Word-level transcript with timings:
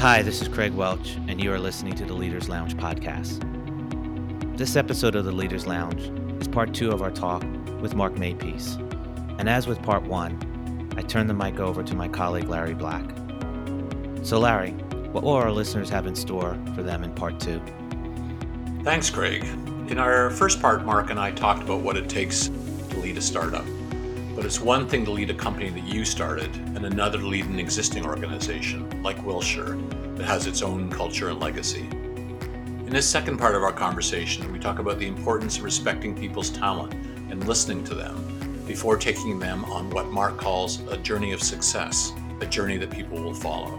Hi, 0.00 0.22
this 0.22 0.40
is 0.40 0.48
Craig 0.48 0.72
Welch, 0.72 1.18
and 1.28 1.38
you 1.38 1.52
are 1.52 1.58
listening 1.58 1.94
to 1.96 2.06
the 2.06 2.14
Leaders 2.14 2.48
Lounge 2.48 2.74
podcast. 2.74 3.36
This 4.56 4.74
episode 4.74 5.14
of 5.14 5.26
the 5.26 5.30
Leaders 5.30 5.66
Lounge 5.66 6.00
is 6.40 6.48
part 6.48 6.72
two 6.72 6.90
of 6.90 7.02
our 7.02 7.10
talk 7.10 7.44
with 7.82 7.94
Mark 7.94 8.16
Makepeace. 8.16 8.78
And 9.38 9.46
as 9.46 9.66
with 9.66 9.82
part 9.82 10.02
one, 10.04 10.90
I 10.96 11.02
turn 11.02 11.26
the 11.26 11.34
mic 11.34 11.60
over 11.60 11.82
to 11.82 11.94
my 11.94 12.08
colleague 12.08 12.48
Larry 12.48 12.72
Black. 12.72 13.04
So, 14.22 14.38
Larry, 14.38 14.70
what 15.12 15.22
will 15.22 15.34
our 15.34 15.52
listeners 15.52 15.90
have 15.90 16.06
in 16.06 16.14
store 16.14 16.56
for 16.74 16.82
them 16.82 17.04
in 17.04 17.12
part 17.12 17.38
two? 17.38 17.60
Thanks, 18.82 19.10
Craig. 19.10 19.44
In 19.90 19.98
our 19.98 20.30
first 20.30 20.62
part, 20.62 20.82
Mark 20.86 21.10
and 21.10 21.20
I 21.20 21.30
talked 21.32 21.62
about 21.62 21.82
what 21.82 21.98
it 21.98 22.08
takes 22.08 22.48
to 22.48 22.96
lead 23.00 23.18
a 23.18 23.20
startup. 23.20 23.66
But 24.34 24.46
it's 24.46 24.60
one 24.60 24.88
thing 24.88 25.04
to 25.04 25.10
lead 25.10 25.28
a 25.28 25.34
company 25.34 25.68
that 25.68 25.84
you 25.84 26.06
started, 26.06 26.54
and 26.74 26.86
another 26.86 27.18
to 27.18 27.26
lead 27.26 27.44
an 27.46 27.58
existing 27.58 28.06
organization, 28.06 29.02
like 29.02 29.22
Wilshire, 29.26 29.76
that 30.20 30.26
has 30.26 30.46
its 30.46 30.60
own 30.60 30.90
culture 30.90 31.30
and 31.30 31.40
legacy. 31.40 31.80
In 31.80 32.90
this 32.90 33.08
second 33.08 33.38
part 33.38 33.54
of 33.54 33.62
our 33.62 33.72
conversation, 33.72 34.52
we 34.52 34.58
talk 34.58 34.78
about 34.78 34.98
the 34.98 35.06
importance 35.06 35.56
of 35.56 35.64
respecting 35.64 36.14
people's 36.14 36.50
talent 36.50 36.92
and 37.30 37.48
listening 37.48 37.82
to 37.84 37.94
them 37.94 38.62
before 38.66 38.98
taking 38.98 39.38
them 39.38 39.64
on 39.64 39.88
what 39.88 40.08
Mark 40.08 40.36
calls 40.36 40.80
a 40.88 40.98
journey 40.98 41.32
of 41.32 41.42
success, 41.42 42.12
a 42.42 42.46
journey 42.46 42.76
that 42.76 42.90
people 42.90 43.18
will 43.18 43.32
follow. 43.32 43.78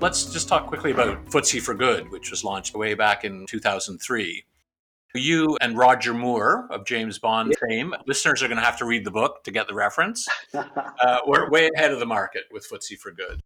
Let's 0.00 0.32
just 0.32 0.46
talk 0.46 0.68
quickly 0.68 0.92
about 0.92 1.26
FTSE4Good, 1.26 2.12
which 2.12 2.30
was 2.30 2.44
launched 2.44 2.76
way 2.76 2.94
back 2.94 3.24
in 3.24 3.46
2003. 3.46 4.44
You 5.12 5.58
and 5.60 5.76
Roger 5.76 6.14
Moore 6.14 6.68
of 6.70 6.86
James 6.86 7.18
Bond 7.18 7.52
fame, 7.68 7.96
listeners 8.06 8.44
are 8.44 8.46
going 8.46 8.58
to 8.58 8.64
have 8.64 8.78
to 8.78 8.84
read 8.84 9.04
the 9.04 9.10
book 9.10 9.42
to 9.42 9.50
get 9.50 9.66
the 9.66 9.74
reference. 9.74 10.28
Uh, 11.02 11.18
we're 11.26 11.48
way 11.48 11.70
ahead 11.74 11.92
of 11.92 11.98
the 11.98 12.04
market 12.04 12.42
with 12.52 12.68
FTSE4Good. 12.68 13.40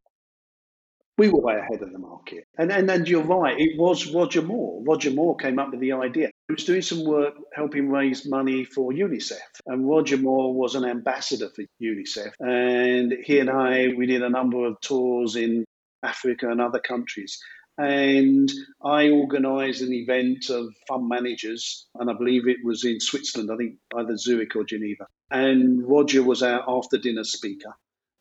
We 1.16 1.28
were 1.28 1.40
way 1.40 1.56
ahead 1.56 1.80
of 1.82 1.92
the 1.92 1.98
market. 1.98 2.44
And, 2.58 2.72
and, 2.72 2.90
and 2.90 3.08
you're 3.08 3.22
right, 3.22 3.54
it 3.58 3.78
was 3.78 4.12
Roger 4.12 4.42
Moore. 4.42 4.82
Roger 4.84 5.10
Moore 5.10 5.36
came 5.36 5.60
up 5.60 5.70
with 5.70 5.78
the 5.78 5.92
idea. 5.92 6.30
He 6.48 6.54
was 6.54 6.64
doing 6.64 6.82
some 6.82 7.04
work 7.04 7.34
helping 7.52 7.88
raise 7.88 8.26
money 8.26 8.64
for 8.64 8.92
UNICEF. 8.92 9.38
And 9.66 9.88
Roger 9.88 10.16
Moore 10.16 10.52
was 10.52 10.74
an 10.74 10.84
ambassador 10.84 11.50
for 11.54 11.64
UNICEF. 11.80 12.32
And 12.40 13.14
he 13.24 13.38
and 13.38 13.48
I, 13.48 13.88
we 13.96 14.06
did 14.06 14.22
a 14.22 14.28
number 14.28 14.66
of 14.66 14.80
tours 14.80 15.36
in 15.36 15.64
Africa 16.02 16.50
and 16.50 16.60
other 16.60 16.80
countries. 16.80 17.38
And 17.78 18.52
I 18.84 19.10
organised 19.10 19.82
an 19.82 19.92
event 19.92 20.48
of 20.48 20.72
fund 20.86 21.08
managers, 21.08 21.86
and 21.96 22.08
I 22.08 22.14
believe 22.14 22.46
it 22.46 22.64
was 22.64 22.84
in 22.84 23.00
Switzerland, 23.00 23.50
I 23.52 23.56
think 23.56 23.78
either 23.96 24.16
Zurich 24.16 24.54
or 24.54 24.64
Geneva. 24.64 25.06
And 25.30 25.84
Roger 25.84 26.22
was 26.22 26.42
our 26.42 26.62
after 26.68 26.98
dinner 26.98 27.24
speaker. 27.24 27.74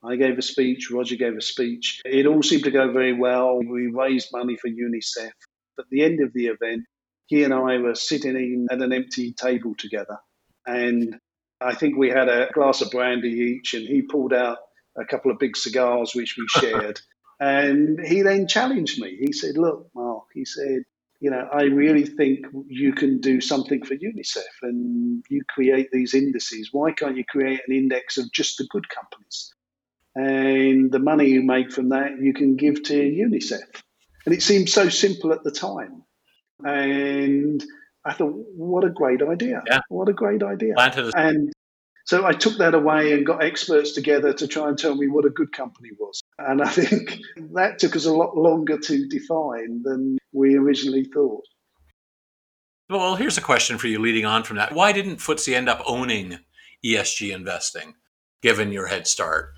I 0.05 0.15
gave 0.17 0.37
a 0.37 0.41
speech, 0.41 0.91
Roger 0.91 1.15
gave 1.15 1.37
a 1.37 1.41
speech. 1.41 2.01
It 2.05 2.25
all 2.25 2.43
seemed 2.43 2.65
to 2.65 2.71
go 2.71 2.91
very 2.91 3.13
well. 3.13 3.59
We 3.59 3.87
raised 3.87 4.29
money 4.33 4.57
for 4.57 4.69
UNICEF. 4.69 5.31
At 5.79 5.85
the 5.89 6.03
end 6.03 6.21
of 6.21 6.33
the 6.33 6.47
event, 6.47 6.83
he 7.27 7.43
and 7.43 7.53
I 7.53 7.77
were 7.77 7.95
sitting 7.95 8.67
at 8.69 8.81
an 8.81 8.91
empty 8.91 9.33
table 9.33 9.73
together. 9.77 10.17
And 10.67 11.17
I 11.61 11.73
think 11.73 11.97
we 11.97 12.09
had 12.09 12.27
a 12.27 12.49
glass 12.53 12.81
of 12.81 12.91
brandy 12.91 13.29
each, 13.29 13.73
and 13.73 13.87
he 13.87 14.01
pulled 14.01 14.33
out 14.33 14.57
a 14.97 15.05
couple 15.05 15.31
of 15.31 15.39
big 15.39 15.55
cigars, 15.55 16.13
which 16.13 16.35
we 16.37 16.45
shared. 16.59 16.99
And 17.39 17.99
he 17.99 18.21
then 18.21 18.47
challenged 18.47 19.01
me. 19.01 19.17
He 19.19 19.33
said, 19.33 19.57
Look, 19.57 19.89
Mark, 19.93 20.25
he 20.33 20.45
said, 20.45 20.83
you 21.19 21.29
know, 21.29 21.47
I 21.51 21.63
really 21.63 22.05
think 22.05 22.45
you 22.67 22.93
can 22.93 23.19
do 23.19 23.41
something 23.41 23.83
for 23.83 23.95
UNICEF 23.95 24.43
and 24.61 25.25
you 25.29 25.41
create 25.49 25.89
these 25.91 26.13
indices. 26.13 26.69
Why 26.71 26.91
can't 26.93 27.17
you 27.17 27.25
create 27.25 27.59
an 27.67 27.75
index 27.75 28.17
of 28.17 28.31
just 28.31 28.59
the 28.59 28.67
good 28.69 28.87
companies? 28.87 29.53
And 30.15 30.91
the 30.91 30.99
money 30.99 31.29
you 31.29 31.41
make 31.41 31.71
from 31.71 31.89
that, 31.89 32.17
you 32.21 32.33
can 32.33 32.55
give 32.55 32.83
to 32.83 32.93
UNICEF. 32.93 33.81
And 34.25 34.33
it 34.33 34.43
seemed 34.43 34.69
so 34.69 34.89
simple 34.89 35.33
at 35.33 35.43
the 35.43 35.51
time. 35.51 36.03
And 36.63 37.63
I 38.05 38.13
thought, 38.13 38.33
what 38.55 38.83
a 38.83 38.89
great 38.89 39.21
idea. 39.21 39.63
Yeah. 39.67 39.79
What 39.89 40.09
a 40.09 40.13
great 40.13 40.43
idea. 40.43 40.73
Planted 40.75 41.13
And 41.15 41.51
so 42.05 42.25
I 42.25 42.33
took 42.33 42.57
that 42.57 42.73
away 42.73 43.13
and 43.13 43.25
got 43.25 43.43
experts 43.43 43.93
together 43.93 44.33
to 44.33 44.47
try 44.47 44.67
and 44.67 44.77
tell 44.77 44.95
me 44.95 45.07
what 45.07 45.25
a 45.25 45.29
good 45.29 45.51
company 45.51 45.89
was. 45.97 46.21
And 46.37 46.61
I 46.61 46.69
think 46.69 47.19
that 47.53 47.79
took 47.79 47.95
us 47.95 48.05
a 48.05 48.13
lot 48.13 48.35
longer 48.35 48.77
to 48.77 49.07
define 49.07 49.81
than 49.83 50.17
we 50.33 50.55
originally 50.55 51.05
thought. 51.05 51.43
Well, 52.89 53.15
here's 53.15 53.37
a 53.37 53.41
question 53.41 53.77
for 53.77 53.87
you 53.87 53.99
leading 53.99 54.25
on 54.25 54.43
from 54.43 54.57
that. 54.57 54.73
Why 54.73 54.91
didn't 54.91 55.17
FTSE 55.17 55.55
end 55.55 55.69
up 55.69 55.81
owning 55.85 56.39
ESG 56.85 57.33
investing, 57.33 57.95
given 58.41 58.71
your 58.71 58.87
head 58.87 59.07
start? 59.07 59.53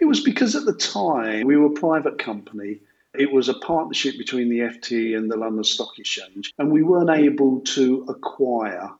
It 0.00 0.04
was 0.04 0.20
because 0.20 0.54
at 0.56 0.64
the 0.64 0.74
time 0.74 1.46
we 1.46 1.56
were 1.56 1.66
a 1.66 1.80
private 1.80 2.18
company. 2.18 2.80
It 3.14 3.32
was 3.32 3.48
a 3.48 3.54
partnership 3.54 4.18
between 4.18 4.50
the 4.50 4.58
FT 4.58 5.16
and 5.16 5.30
the 5.30 5.38
London 5.38 5.64
Stock 5.64 5.98
Exchange, 5.98 6.52
and 6.58 6.70
we 6.70 6.82
weren't 6.82 7.10
able 7.10 7.60
to 7.60 8.04
acquire 8.08 8.90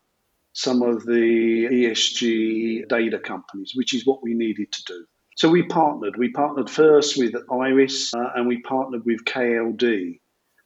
some 0.55 0.81
of 0.81 1.05
the 1.05 1.69
ESG 1.71 2.89
data 2.89 3.19
companies, 3.19 3.73
which 3.75 3.93
is 3.93 4.07
what 4.07 4.23
we 4.23 4.33
needed 4.33 4.73
to 4.73 4.83
do. 4.85 5.05
So 5.37 5.51
we 5.51 5.65
partnered. 5.65 6.17
We 6.17 6.33
partnered 6.33 6.71
first 6.71 7.19
with 7.19 7.35
EIRIS 7.35 8.15
uh, 8.15 8.31
and 8.35 8.49
we 8.49 8.63
partnered 8.63 9.05
with 9.05 9.27
KLD. 9.27 10.19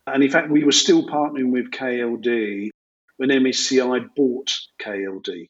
And 0.06 0.22
in 0.22 0.30
fact, 0.30 0.48
we 0.48 0.62
were 0.62 0.70
still 0.70 1.08
partnering 1.08 1.50
with 1.50 1.72
KLD 1.72 2.70
when 3.16 3.30
MSCI 3.30 4.14
bought 4.14 4.52
KLD. 4.80 5.48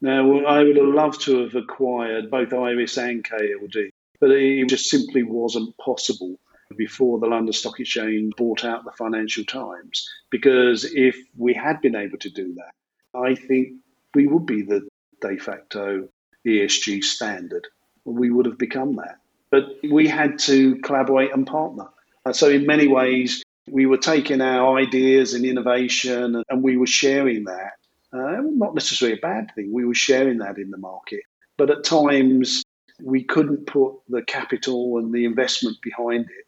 Now, 0.00 0.44
I 0.44 0.62
would 0.62 0.76
have 0.76 0.86
loved 0.86 1.22
to 1.22 1.40
have 1.42 1.54
acquired 1.54 2.30
both 2.30 2.50
EIRIS 2.50 2.96
and 2.98 3.24
KLD, 3.24 3.90
but 4.20 4.30
it 4.30 4.68
just 4.68 4.88
simply 4.88 5.24
wasn't 5.24 5.76
possible 5.78 6.38
before 6.76 7.18
the 7.18 7.26
London 7.26 7.52
Stock 7.52 7.80
Exchange 7.80 8.34
bought 8.36 8.64
out 8.64 8.84
the 8.84 8.92
Financial 8.92 9.44
Times. 9.44 10.08
Because 10.30 10.84
if 10.84 11.16
we 11.36 11.54
had 11.54 11.80
been 11.80 11.96
able 11.96 12.18
to 12.18 12.30
do 12.30 12.54
that, 12.54 13.18
I 13.18 13.34
think 13.34 13.78
we 14.14 14.26
would 14.26 14.46
be 14.46 14.62
the 14.62 14.86
de 15.20 15.36
facto 15.38 16.08
ESG 16.46 17.02
standard. 17.02 17.66
We 18.04 18.30
would 18.30 18.46
have 18.46 18.58
become 18.58 18.96
that. 18.96 19.18
But 19.50 19.64
we 19.90 20.06
had 20.06 20.38
to 20.40 20.76
collaborate 20.76 21.32
and 21.32 21.46
partner. 21.46 21.86
Uh, 22.24 22.32
so, 22.32 22.48
in 22.48 22.66
many 22.66 22.86
ways, 22.86 23.42
we 23.70 23.86
were 23.86 23.98
taking 23.98 24.40
our 24.40 24.78
ideas 24.78 25.34
and 25.34 25.44
innovation 25.44 26.42
and 26.48 26.62
we 26.62 26.76
were 26.76 26.86
sharing 26.86 27.44
that. 27.44 27.72
Uh, 28.12 28.40
not 28.42 28.74
necessarily 28.74 29.18
a 29.18 29.20
bad 29.20 29.50
thing, 29.54 29.72
we 29.72 29.84
were 29.84 29.94
sharing 29.94 30.38
that 30.38 30.58
in 30.58 30.70
the 30.70 30.78
market. 30.78 31.20
But 31.56 31.70
at 31.70 31.84
times, 31.84 32.62
we 33.02 33.22
couldn't 33.22 33.66
put 33.66 33.94
the 34.08 34.22
capital 34.22 34.98
and 34.98 35.12
the 35.12 35.24
investment 35.24 35.76
behind 35.82 36.24
it 36.24 36.46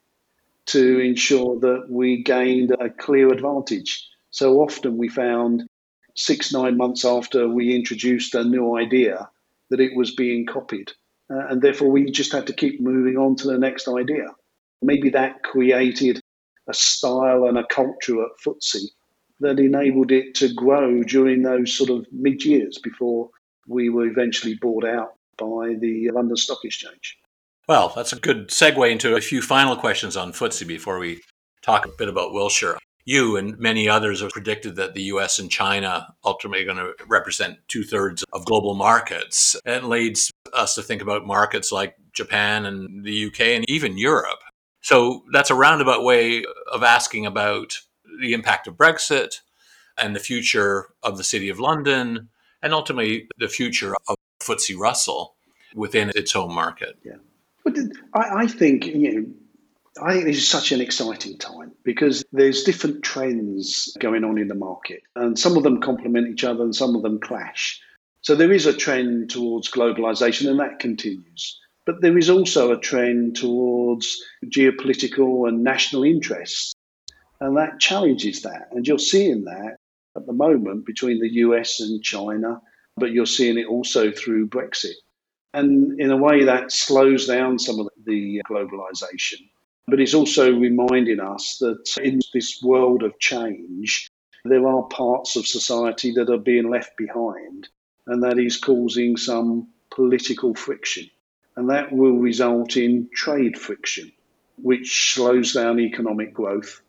to 0.66 1.00
ensure 1.00 1.58
that 1.60 1.86
we 1.88 2.22
gained 2.22 2.70
a 2.80 2.88
clear 2.88 3.30
advantage. 3.30 4.08
So 4.30 4.60
often 4.60 4.96
we 4.96 5.08
found 5.08 5.66
six, 6.14 6.52
nine 6.52 6.76
months 6.76 7.04
after 7.04 7.48
we 7.48 7.74
introduced 7.74 8.34
a 8.34 8.44
new 8.44 8.76
idea 8.76 9.28
that 9.70 9.80
it 9.80 9.96
was 9.96 10.14
being 10.14 10.46
copied. 10.46 10.92
Uh, 11.30 11.46
and 11.48 11.62
therefore, 11.62 11.90
we 11.90 12.10
just 12.10 12.32
had 12.32 12.46
to 12.46 12.52
keep 12.52 12.80
moving 12.80 13.16
on 13.16 13.36
to 13.36 13.46
the 13.46 13.58
next 13.58 13.86
idea. 13.86 14.26
Maybe 14.82 15.10
that 15.10 15.42
created 15.42 16.20
a 16.68 16.74
style 16.74 17.44
and 17.44 17.58
a 17.58 17.66
culture 17.66 18.22
at 18.22 18.30
FTSE 18.44 18.86
that 19.40 19.58
enabled 19.58 20.12
it 20.12 20.34
to 20.36 20.52
grow 20.52 21.02
during 21.02 21.42
those 21.42 21.74
sort 21.74 21.90
of 21.90 22.06
mid 22.12 22.44
years 22.44 22.78
before 22.78 23.30
we 23.66 23.88
were 23.88 24.06
eventually 24.06 24.54
bought 24.54 24.84
out 24.84 25.14
by 25.38 25.74
the 25.80 26.10
London 26.10 26.36
Stock 26.36 26.58
Exchange. 26.64 27.18
Well, 27.68 27.92
that's 27.94 28.12
a 28.12 28.18
good 28.18 28.48
segue 28.48 28.90
into 28.90 29.14
a 29.14 29.20
few 29.20 29.42
final 29.42 29.76
questions 29.76 30.16
on 30.16 30.32
FTSE 30.32 30.66
before 30.66 30.98
we 30.98 31.20
talk 31.62 31.86
a 31.86 31.90
bit 31.96 32.08
about 32.08 32.32
Wilshire. 32.32 32.78
You 33.04 33.36
and 33.36 33.58
many 33.58 33.88
others 33.88 34.20
have 34.20 34.32
predicted 34.32 34.76
that 34.76 34.94
the 34.94 35.04
US 35.04 35.38
and 35.38 35.50
China 35.50 36.14
ultimately 36.24 36.62
are 36.62 36.74
going 36.74 36.76
to 36.76 36.92
represent 37.06 37.58
two 37.68 37.82
thirds 37.82 38.24
of 38.32 38.44
global 38.44 38.74
markets. 38.74 39.56
It 39.64 39.84
leads 39.84 40.30
us 40.52 40.74
to 40.74 40.82
think 40.82 41.00
about 41.00 41.26
markets 41.26 41.72
like 41.72 41.96
Japan 42.12 42.66
and 42.66 43.04
the 43.04 43.26
UK 43.26 43.40
and 43.40 43.64
even 43.70 43.96
Europe. 43.96 44.40
So 44.82 45.24
that's 45.32 45.50
a 45.50 45.54
roundabout 45.54 46.04
way 46.04 46.44
of 46.72 46.82
asking 46.82 47.26
about 47.26 47.78
the 48.20 48.32
impact 48.32 48.66
of 48.66 48.76
Brexit 48.76 49.40
and 49.98 50.16
the 50.16 50.20
future 50.20 50.88
of 51.02 51.16
the 51.16 51.24
City 51.24 51.48
of 51.48 51.60
London 51.60 52.28
and 52.62 52.72
ultimately 52.72 53.28
the 53.38 53.48
future 53.48 53.94
of 54.08 54.16
FTSE 54.40 54.76
Russell 54.78 55.34
within 55.74 56.10
its 56.14 56.32
home 56.32 56.54
market. 56.54 56.98
Yeah. 57.04 57.16
But 57.64 57.76
I, 58.14 58.42
I 58.42 58.46
think, 58.46 58.86
you 58.86 59.12
know, 59.12 59.26
I 60.02 60.14
think 60.14 60.24
this 60.26 60.38
is 60.38 60.48
such 60.48 60.72
an 60.72 60.80
exciting 60.80 61.36
time 61.38 61.72
because 61.84 62.24
there's 62.32 62.62
different 62.62 63.02
trends 63.02 63.96
going 63.98 64.24
on 64.24 64.38
in 64.38 64.48
the 64.48 64.54
market, 64.54 65.02
and 65.16 65.38
some 65.38 65.56
of 65.56 65.62
them 65.62 65.80
complement 65.80 66.28
each 66.28 66.44
other 66.44 66.62
and 66.62 66.74
some 66.74 66.94
of 66.94 67.02
them 67.02 67.18
clash. 67.20 67.80
So 68.22 68.34
there 68.34 68.52
is 68.52 68.66
a 68.66 68.72
trend 68.72 69.30
towards 69.30 69.70
globalization, 69.70 70.48
and 70.48 70.60
that 70.60 70.78
continues. 70.78 71.58
But 71.86 72.02
there 72.02 72.16
is 72.16 72.30
also 72.30 72.70
a 72.70 72.78
trend 72.78 73.36
towards 73.36 74.22
geopolitical 74.44 75.48
and 75.48 75.64
national 75.64 76.04
interests, 76.04 76.72
and 77.40 77.56
that 77.56 77.80
challenges 77.80 78.42
that. 78.42 78.68
And 78.72 78.86
you're 78.86 78.98
seeing 78.98 79.44
that 79.44 79.76
at 80.16 80.26
the 80.26 80.32
moment 80.32 80.86
between 80.86 81.20
the 81.20 81.32
US 81.44 81.80
and 81.80 82.02
China, 82.02 82.60
but 82.96 83.12
you're 83.12 83.26
seeing 83.26 83.58
it 83.58 83.66
also 83.66 84.10
through 84.10 84.48
Brexit. 84.48 84.96
And 85.54 86.00
in 86.00 86.10
a 86.10 86.16
way, 86.16 86.44
that 86.44 86.70
slows 86.70 87.26
down 87.26 87.58
some 87.58 87.80
of 87.80 87.88
the 88.04 88.42
globalization. 88.48 89.48
But 89.86 90.00
it's 90.00 90.14
also 90.14 90.52
reminding 90.52 91.18
us 91.18 91.56
that 91.60 91.98
in 92.02 92.20
this 92.32 92.60
world 92.62 93.02
of 93.02 93.18
change, 93.18 94.08
there 94.44 94.66
are 94.66 94.84
parts 94.84 95.36
of 95.36 95.46
society 95.46 96.12
that 96.12 96.30
are 96.30 96.38
being 96.38 96.70
left 96.70 96.96
behind, 96.96 97.68
and 98.06 98.22
that 98.22 98.38
is 98.38 98.56
causing 98.56 99.16
some 99.16 99.68
political 99.90 100.54
friction. 100.54 101.10
And 101.56 101.68
that 101.70 101.90
will 101.90 102.18
result 102.18 102.76
in 102.76 103.08
trade 103.12 103.58
friction, 103.58 104.12
which 104.56 105.14
slows 105.14 105.52
down 105.52 105.80
economic 105.80 106.32
growth 106.32 106.80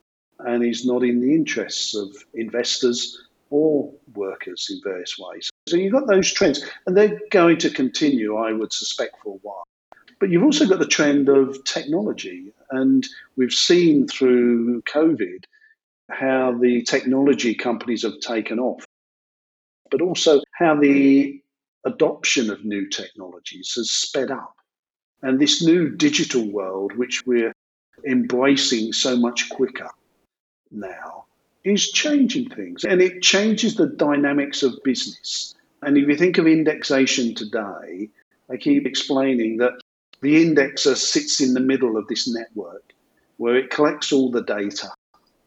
and 0.46 0.64
is 0.64 0.84
not 0.84 1.02
in 1.02 1.20
the 1.20 1.34
interests 1.34 1.94
of 1.94 2.14
investors 2.34 3.18
or 3.50 3.92
workers 4.14 4.68
in 4.70 4.80
various 4.82 5.18
ways. 5.18 5.50
So 5.68 5.76
you've 5.76 5.92
got 5.92 6.06
those 6.06 6.32
trends, 6.32 6.64
and 6.86 6.96
they're 6.96 7.20
going 7.30 7.58
to 7.58 7.70
continue, 7.70 8.36
I 8.36 8.52
would 8.52 8.72
suspect, 8.72 9.16
for 9.22 9.34
a 9.34 9.38
while. 9.42 9.64
But 10.18 10.30
you've 10.30 10.42
also 10.42 10.66
got 10.66 10.78
the 10.78 10.86
trend 10.86 11.28
of 11.28 11.62
technology, 11.64 12.52
and 12.70 13.06
we've 13.36 13.52
seen 13.52 14.08
through 14.08 14.82
COVID 14.82 15.44
how 16.10 16.58
the 16.58 16.82
technology 16.82 17.54
companies 17.54 18.02
have 18.02 18.20
taken 18.20 18.58
off, 18.58 18.84
but 19.90 20.00
also 20.00 20.40
how 20.52 20.74
the 20.74 21.40
adoption 21.84 22.50
of 22.50 22.64
new 22.64 22.88
technologies 22.88 23.72
has 23.76 23.90
sped 23.90 24.30
up. 24.30 24.54
And 25.22 25.40
this 25.40 25.62
new 25.62 25.90
digital 25.90 26.50
world, 26.50 26.96
which 26.96 27.26
we're 27.26 27.52
embracing 28.06 28.92
so 28.92 29.16
much 29.16 29.48
quicker 29.50 29.88
now, 30.72 31.24
is 31.64 31.92
changing 31.92 32.50
things 32.50 32.84
and 32.84 33.00
it 33.00 33.22
changes 33.22 33.74
the 33.74 33.86
dynamics 33.86 34.62
of 34.62 34.82
business. 34.84 35.54
And 35.82 35.96
if 35.96 36.08
you 36.08 36.16
think 36.16 36.38
of 36.38 36.46
indexation 36.46 37.34
today, 37.34 38.08
I 38.50 38.56
keep 38.56 38.86
explaining 38.86 39.58
that 39.58 39.74
the 40.20 40.44
indexer 40.44 40.96
sits 40.96 41.40
in 41.40 41.54
the 41.54 41.60
middle 41.60 41.96
of 41.96 42.06
this 42.08 42.32
network 42.32 42.92
where 43.36 43.56
it 43.56 43.70
collects 43.70 44.12
all 44.12 44.30
the 44.30 44.42
data 44.42 44.88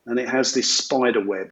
and 0.06 0.20
it 0.20 0.28
has 0.28 0.54
this 0.54 0.74
spider 0.74 1.24
web 1.24 1.50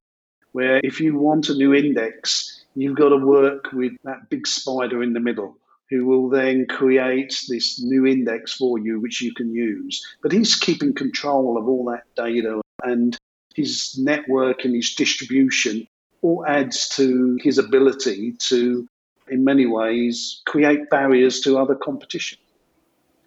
where 0.51 0.79
if 0.83 0.99
you 0.99 1.17
want 1.17 1.49
a 1.49 1.55
new 1.55 1.73
index, 1.73 2.63
you've 2.75 2.97
got 2.97 3.09
to 3.09 3.17
work 3.17 3.71
with 3.73 3.93
that 4.03 4.29
big 4.29 4.47
spider 4.47 5.03
in 5.03 5.13
the 5.13 5.19
middle 5.19 5.57
who 5.89 6.05
will 6.05 6.29
then 6.29 6.65
create 6.67 7.35
this 7.49 7.81
new 7.81 8.05
index 8.05 8.53
for 8.53 8.79
you, 8.79 8.99
which 8.99 9.21
you 9.21 9.33
can 9.33 9.53
use. 9.53 10.05
But 10.21 10.31
he's 10.31 10.55
keeping 10.55 10.93
control 10.93 11.57
of 11.57 11.67
all 11.67 11.85
that 11.85 12.03
data 12.15 12.61
and 12.83 13.17
his 13.53 13.97
network 13.97 14.65
and 14.65 14.75
his 14.75 14.93
distribution 14.95 15.87
all 16.21 16.45
adds 16.47 16.87
to 16.89 17.37
his 17.41 17.57
ability 17.57 18.33
to, 18.39 18.87
in 19.27 19.43
many 19.43 19.65
ways, 19.65 20.41
create 20.45 20.89
barriers 20.89 21.41
to 21.41 21.57
other 21.57 21.75
competition. 21.75 22.37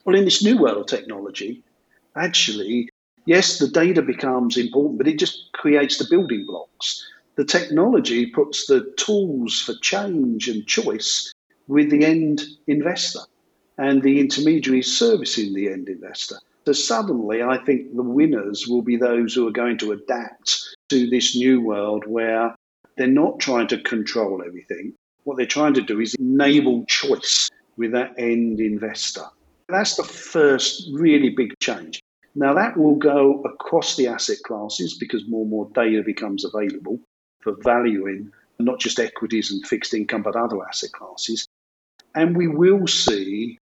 Well, 0.04 0.16
in 0.16 0.24
this 0.24 0.42
new 0.42 0.58
world 0.58 0.78
of 0.78 0.86
technology, 0.86 1.62
actually, 2.16 2.88
yes, 3.26 3.58
the 3.58 3.68
data 3.68 4.02
becomes 4.02 4.56
important, 4.56 4.98
but 4.98 5.08
it 5.08 5.18
just 5.18 5.52
creates 5.52 5.98
the 5.98 6.06
building 6.08 6.46
blocks. 6.46 7.04
The 7.36 7.44
technology 7.44 8.26
puts 8.26 8.66
the 8.66 8.92
tools 8.96 9.60
for 9.60 9.74
change 9.82 10.48
and 10.48 10.66
choice 10.66 11.32
with 11.68 11.90
the 11.90 12.04
end 12.04 12.42
investor 12.66 13.20
and 13.76 14.02
the 14.02 14.20
intermediary 14.20 14.82
servicing 14.82 15.52
the 15.52 15.68
end 15.68 15.88
investor. 15.88 16.38
So 16.66 16.72
suddenly, 16.72 17.44
I 17.44 17.58
think 17.58 17.94
the 17.94 18.02
winners 18.02 18.66
will 18.66 18.82
be 18.82 18.96
those 18.96 19.32
who 19.32 19.46
are 19.46 19.52
going 19.52 19.78
to 19.78 19.92
adapt 19.92 20.76
to 20.88 21.08
this 21.08 21.36
new 21.36 21.60
world 21.60 22.04
where 22.08 22.56
they're 22.96 23.06
not 23.06 23.38
trying 23.38 23.68
to 23.68 23.80
control 23.80 24.42
everything. 24.44 24.92
What 25.22 25.36
they're 25.36 25.46
trying 25.46 25.74
to 25.74 25.80
do 25.80 26.00
is 26.00 26.16
enable 26.16 26.84
choice 26.86 27.48
with 27.76 27.92
that 27.92 28.14
end 28.18 28.58
investor. 28.58 29.26
That's 29.68 29.94
the 29.94 30.02
first 30.02 30.88
really 30.92 31.30
big 31.30 31.56
change. 31.60 32.00
Now, 32.34 32.52
that 32.54 32.76
will 32.76 32.96
go 32.96 33.42
across 33.42 33.94
the 33.94 34.08
asset 34.08 34.38
classes 34.44 34.94
because 34.98 35.28
more 35.28 35.42
and 35.42 35.50
more 35.50 35.70
data 35.72 36.02
becomes 36.04 36.44
available 36.44 36.98
for 37.42 37.54
valuing 37.62 38.32
not 38.58 38.80
just 38.80 38.98
equities 38.98 39.52
and 39.52 39.64
fixed 39.64 39.94
income, 39.94 40.22
but 40.22 40.34
other 40.34 40.66
asset 40.66 40.90
classes. 40.90 41.46
And 42.16 42.36
we 42.36 42.48
will 42.48 42.88
see 42.88 43.60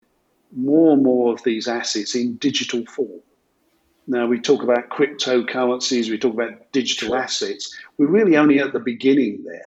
more 0.56 0.94
and 0.94 1.04
more 1.04 1.34
of 1.34 1.44
these 1.44 1.68
assets 1.68 2.16
in 2.16 2.36
digital 2.38 2.86
form. 2.86 3.22
Now, 4.08 4.28
we 4.28 4.40
talk 4.40 4.64
about 4.64 4.90
cryptocurrencies, 4.90 6.10
we 6.10 6.18
talk 6.18 6.34
about 6.34 6.72
digital 6.72 7.16
assets. 7.16 7.76
We're 7.98 8.08
really 8.08 8.36
only 8.36 8.60
at 8.60 8.74
the 8.74 8.80
beginning 8.80 9.44
there. 9.46 9.64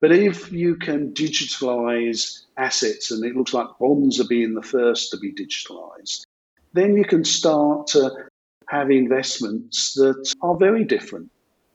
But 0.00 0.12
if 0.12 0.52
you 0.52 0.76
can 0.76 1.12
digitalize 1.12 2.42
assets, 2.56 3.10
and 3.10 3.24
it 3.24 3.34
looks 3.34 3.54
like 3.54 3.66
bonds 3.80 4.20
are 4.20 4.28
being 4.28 4.54
the 4.54 4.62
first 4.62 5.10
to 5.10 5.18
be 5.18 5.32
digitalized, 5.32 6.24
then 6.74 6.96
you 6.96 7.04
can 7.04 7.24
start 7.24 7.88
to 7.88 8.10
have 8.68 8.90
investments 8.90 9.94
that 9.94 10.34
are 10.42 10.56
very 10.56 10.84
different. 10.84 11.30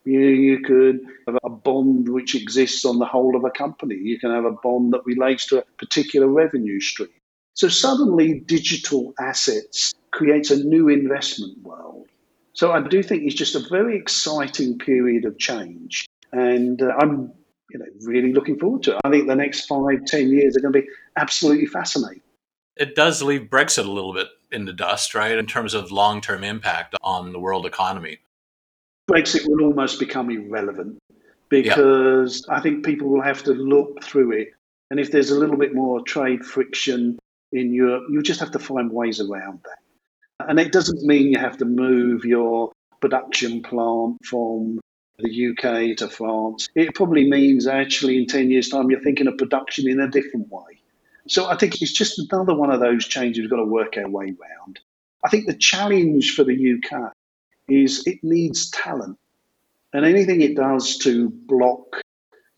You, 0.06 0.20
you 0.20 0.60
could 0.62 1.02
have 1.28 1.38
a 1.44 1.50
bond 1.50 2.10
which 2.10 2.36
exists 2.36 2.86
on 2.86 3.00
the 3.00 3.06
whole 3.06 3.36
of 3.36 3.44
a 3.44 3.52
company. 3.52 3.96
You 3.96 4.20
can 4.20 4.32
have 4.32 4.46
a 4.46 4.52
bond 4.52 4.94
that 4.94 5.06
relates 5.06 5.46
to 5.48 5.60
a 5.60 5.66
particular 5.78 6.28
revenue 6.28 6.80
stream. 6.80 7.10
So 7.54 7.68
suddenly, 7.68 8.40
digital 8.46 9.14
assets 9.20 9.94
creates 10.12 10.52
a 10.52 10.64
new 10.64 10.90
investment 10.90 11.62
world. 11.62 12.08
So 12.54 12.72
I 12.72 12.82
do 12.82 13.02
think 13.02 13.24
it's 13.24 13.36
just 13.36 13.56
a 13.56 13.68
very 13.70 13.98
exciting 13.98 14.78
period 14.78 15.26
of 15.26 15.38
change, 15.38 16.06
and 16.32 16.82
uh, 16.82 16.94
I'm 17.00 17.32
you 17.72 17.80
know 17.80 17.86
really 18.02 18.34
looking 18.34 18.58
forward 18.60 18.84
to 18.84 18.92
it. 18.94 19.02
I 19.06 19.10
think 19.10 19.28
the 19.28 19.36
next 19.36 19.66
five, 19.66 20.06
ten 20.06 20.30
years 20.30 20.56
are 20.58 20.60
going 20.60 20.74
to 20.74 20.82
be 20.82 20.88
absolutely 21.16 21.66
fascinating. 21.66 22.22
It 22.76 22.96
does 22.96 23.22
leave 23.22 23.50
Brexit 23.50 23.86
a 23.86 23.92
little 23.92 24.14
bit 24.14 24.28
in 24.52 24.66
the 24.66 24.74
dust, 24.74 25.14
right, 25.14 25.38
in 25.38 25.46
terms 25.46 25.74
of 25.74 25.92
long-term 25.92 26.44
impact 26.44 26.96
on 27.02 27.32
the 27.32 27.40
world 27.40 27.66
economy. 27.66 28.20
Brexit 29.10 29.48
will 29.48 29.66
almost 29.66 30.00
become 30.00 30.30
irrelevant 30.30 31.00
because 31.50 32.46
yeah. 32.48 32.56
I 32.56 32.62
think 32.62 32.86
people 32.86 33.10
will 33.10 33.22
have 33.22 33.44
to 33.44 33.52
look 33.52 34.04
through 34.04 34.32
it, 34.34 34.50
and 34.90 35.00
if 35.00 35.12
there's 35.12 35.32
a 35.32 35.40
little 35.40 35.58
bit 35.58 35.74
more 35.74 36.02
trade 36.02 36.46
friction 36.46 37.18
in 37.52 37.74
Europe, 37.74 38.04
you 38.10 38.22
just 38.22 38.40
have 38.40 38.52
to 38.52 38.60
find 38.60 38.92
ways 38.92 39.20
around 39.20 39.60
that. 39.64 40.50
And 40.50 40.60
it 40.60 40.72
doesn't 40.72 41.04
mean 41.04 41.28
you 41.28 41.40
have 41.40 41.58
to 41.58 41.66
move 41.66 42.26
your 42.26 42.72
production 43.00 43.62
plant 43.62 44.18
from 44.26 44.80
the 45.20 45.50
UK 45.50 45.98
to 45.98 46.08
France. 46.08 46.68
It 46.76 46.96
probably 46.96 47.30
means 47.30 47.68
actually 47.68 48.18
in 48.18 48.28
10 48.28 48.50
years' 48.50 48.70
time 48.70 48.90
you're 48.90 49.02
thinking 49.02 49.28
of 49.28 49.38
production 49.38 49.88
in 49.88 50.00
a 50.00 50.10
different 50.10 50.50
way. 50.50 50.80
So 51.28 51.48
I 51.48 51.56
think 51.56 51.82
it's 51.82 51.92
just 51.92 52.20
another 52.20 52.56
one 52.56 52.72
of 52.72 52.80
those 52.80 53.06
changes 53.06 53.42
we've 53.42 53.50
got 53.50 53.58
to 53.58 53.66
work 53.66 53.98
our 53.98 54.10
way 54.10 54.26
around. 54.26 54.80
I 55.24 55.30
think 55.30 55.46
the 55.46 55.54
challenge 55.54 56.34
for 56.34 56.44
the 56.44 56.76
UK 56.76 57.14
is 57.68 58.06
it 58.08 58.24
needs 58.24 58.72
talent. 58.72 59.18
And 59.94 60.06
anything 60.06 60.42
it 60.42 60.56
does 60.56 60.98
to 61.00 61.30
block 61.30 62.02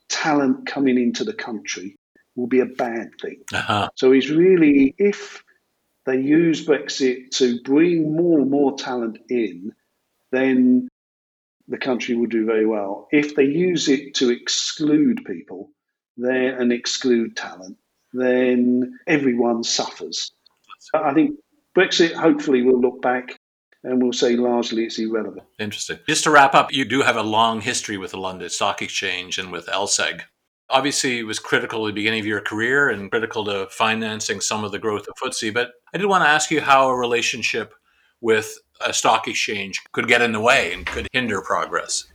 talent 0.07 0.67
coming 0.67 0.97
into 0.97 1.23
the 1.23 1.33
country 1.33 1.97
will 2.35 2.47
be 2.47 2.59
a 2.59 2.65
bad 2.65 3.11
thing. 3.21 3.41
Uh-huh. 3.53 3.89
So 3.95 4.11
it's 4.11 4.29
really, 4.29 4.95
if 4.97 5.43
they 6.05 6.19
use 6.19 6.65
Brexit 6.65 7.31
to 7.37 7.61
bring 7.61 8.15
more 8.15 8.39
and 8.39 8.49
more 8.49 8.75
talent 8.75 9.19
in, 9.29 9.73
then 10.31 10.89
the 11.67 11.77
country 11.77 12.15
will 12.15 12.27
do 12.27 12.45
very 12.45 12.65
well. 12.65 13.07
If 13.11 13.35
they 13.35 13.45
use 13.45 13.87
it 13.87 14.15
to 14.15 14.29
exclude 14.29 15.23
people 15.25 15.69
then, 16.17 16.55
and 16.59 16.73
exclude 16.73 17.37
talent, 17.37 17.77
then 18.11 18.99
everyone 19.07 19.63
suffers. 19.63 20.31
I 20.93 21.13
think 21.13 21.39
Brexit 21.75 22.13
hopefully 22.13 22.61
will 22.61 22.79
look 22.79 23.01
back 23.01 23.39
and 23.83 24.01
we'll 24.01 24.13
say 24.13 24.35
largely 24.35 24.85
it's 24.85 24.99
irrelevant. 24.99 25.43
Interesting. 25.59 25.99
Just 26.07 26.23
to 26.25 26.31
wrap 26.31 26.53
up, 26.53 26.71
you 26.71 26.85
do 26.85 27.01
have 27.01 27.17
a 27.17 27.23
long 27.23 27.61
history 27.61 27.97
with 27.97 28.11
the 28.11 28.19
London 28.19 28.49
Stock 28.49 28.81
Exchange 28.81 29.37
and 29.37 29.51
with 29.51 29.67
LSEG 29.67 30.21
obviously 30.73 31.19
it 31.19 31.23
was 31.23 31.39
critical 31.39 31.85
at 31.85 31.91
the 31.91 31.93
beginning 31.93 32.19
of 32.19 32.25
your 32.25 32.41
career 32.41 32.89
and 32.89 33.11
critical 33.11 33.45
to 33.45 33.67
financing 33.69 34.41
some 34.41 34.63
of 34.63 34.71
the 34.71 34.79
growth 34.79 35.07
of 35.07 35.15
FTSE. 35.23 35.53
But 35.53 35.71
I 35.93 35.99
did 35.99 36.07
want 36.07 36.23
to 36.23 36.29
ask 36.29 36.49
you 36.49 36.59
how 36.59 36.89
a 36.89 36.95
relationship 36.95 37.73
with 38.19 38.57
a 38.81 38.91
stock 38.91 39.27
exchange 39.27 39.79
could 39.91 40.07
get 40.07 40.21
in 40.21 40.31
the 40.31 40.39
way 40.39 40.73
and 40.73 40.85
could 40.85 41.07
hinder 41.13 41.41
progress. 41.41 42.05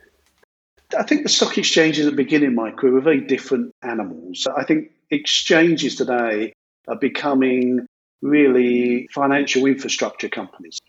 I 0.98 1.04
think 1.04 1.22
the 1.22 1.28
stock 1.28 1.56
exchanges 1.56 2.06
at 2.06 2.10
the 2.10 2.16
beginning 2.16 2.48
of 2.48 2.54
my 2.54 2.72
career 2.72 2.94
were 2.94 3.00
very 3.00 3.20
different 3.20 3.72
animals. 3.82 4.46
I 4.56 4.64
think 4.64 4.90
exchanges 5.10 5.94
today 5.94 6.52
are 6.88 6.96
becoming 6.96 7.86
really 8.22 9.06
financial 9.14 9.66
infrastructure 9.66 10.28
companies, 10.28 10.80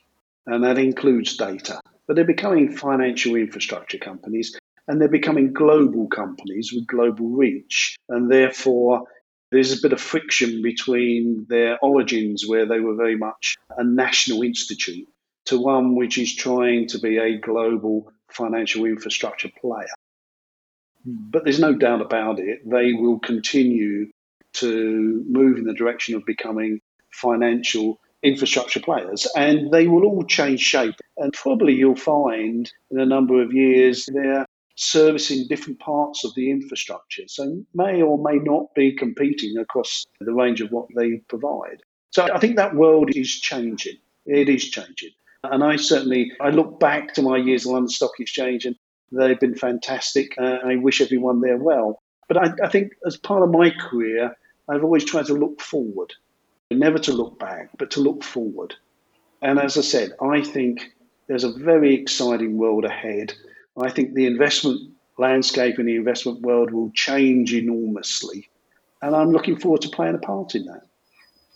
and 0.47 0.63
that 0.63 0.79
includes 0.79 1.37
data. 1.37 1.81
But 2.07 2.15
they're 2.15 2.25
becoming 2.25 2.75
financial 2.75 3.35
infrastructure 3.35 3.99
companies 3.99 4.57
and 4.89 4.99
they're 4.99 5.07
becoming 5.07 5.53
global 5.53 6.07
companies 6.07 6.71
with 6.73 6.87
global 6.87 7.29
reach. 7.29 7.95
And 8.09 8.29
therefore, 8.29 9.03
there's 9.51 9.77
a 9.77 9.81
bit 9.81 9.93
of 9.93 10.01
friction 10.01 10.63
between 10.63 11.45
their 11.47 11.77
origins, 11.79 12.45
where 12.47 12.65
they 12.65 12.79
were 12.79 12.95
very 12.95 13.15
much 13.15 13.55
a 13.77 13.83
national 13.83 14.41
institute, 14.41 15.07
to 15.45 15.59
one 15.59 15.95
which 15.95 16.17
is 16.17 16.35
trying 16.35 16.87
to 16.87 16.99
be 16.99 17.19
a 17.19 17.37
global 17.37 18.11
financial 18.31 18.85
infrastructure 18.85 19.51
player. 19.61 19.93
But 21.05 21.43
there's 21.43 21.59
no 21.59 21.75
doubt 21.75 22.01
about 22.01 22.39
it, 22.39 22.67
they 22.67 22.93
will 22.93 23.19
continue 23.19 24.09
to 24.53 25.23
move 25.29 25.59
in 25.59 25.65
the 25.65 25.73
direction 25.73 26.15
of 26.15 26.25
becoming 26.25 26.81
financial 27.13 27.99
infrastructure 28.23 28.79
players, 28.79 29.27
and 29.35 29.71
they 29.71 29.87
will 29.87 30.03
all 30.03 30.23
change 30.23 30.61
shape. 30.61 30.95
And 31.17 31.31
probably 31.31 31.73
you'll 31.73 31.95
find 31.95 32.71
in 32.89 32.99
a 32.99 33.05
number 33.05 33.41
of 33.41 33.53
years 33.53 34.09
they're 34.11 34.47
servicing 34.79 35.45
different 35.49 35.77
parts 35.79 36.23
of 36.23 36.33
the 36.35 36.49
infrastructure. 36.49 37.23
So 37.27 37.61
may 37.73 38.01
or 38.01 38.17
may 38.17 38.39
not 38.39 38.73
be 38.75 38.93
competing 38.95 39.57
across 39.57 40.05
the 40.21 40.33
range 40.33 40.61
of 40.61 40.71
what 40.71 40.87
they 40.95 41.17
provide. 41.27 41.81
So 42.11 42.27
I 42.33 42.39
think 42.39 42.55
that 42.55 42.75
world 42.75 43.09
is 43.13 43.29
changing. 43.29 43.97
It 44.25 44.47
is 44.47 44.69
changing. 44.69 45.11
And 45.43 45.63
I 45.63 45.75
certainly 45.75 46.31
I 46.39 46.49
look 46.49 46.79
back 46.79 47.13
to 47.15 47.21
my 47.21 47.37
years 47.37 47.65
at 47.65 47.73
London 47.73 47.89
Stock 47.89 48.11
Exchange 48.19 48.65
and 48.65 48.75
they've 49.11 49.39
been 49.39 49.55
fantastic. 49.55 50.33
Uh, 50.37 50.59
I 50.63 50.77
wish 50.77 51.01
everyone 51.01 51.41
there 51.41 51.57
well. 51.57 52.01
But 52.29 52.37
I, 52.37 52.65
I 52.65 52.69
think 52.69 52.93
as 53.05 53.17
part 53.17 53.43
of 53.43 53.49
my 53.49 53.71
career, 53.71 54.35
I've 54.69 54.83
always 54.83 55.03
tried 55.03 55.25
to 55.25 55.33
look 55.33 55.59
forward, 55.59 56.13
never 56.71 56.99
to 56.99 57.11
look 57.11 57.37
back, 57.37 57.71
but 57.77 57.91
to 57.91 57.99
look 57.99 58.23
forward. 58.23 58.75
And 59.41 59.59
as 59.59 59.77
I 59.77 59.81
said, 59.81 60.13
I 60.21 60.41
think 60.41 60.91
there's 61.27 61.43
a 61.43 61.51
very 61.51 61.95
exciting 61.95 62.57
world 62.57 62.85
ahead. 62.85 63.33
I 63.81 63.89
think 63.89 64.13
the 64.13 64.25
investment 64.25 64.79
landscape 65.17 65.79
in 65.79 65.85
the 65.85 65.95
investment 65.95 66.41
world 66.41 66.71
will 66.71 66.91
change 66.91 67.53
enormously. 67.53 68.49
And 69.01 69.15
I'm 69.15 69.31
looking 69.31 69.57
forward 69.57 69.81
to 69.81 69.89
playing 69.89 70.15
a 70.15 70.19
part 70.19 70.55
in 70.55 70.65
that. 70.65 70.83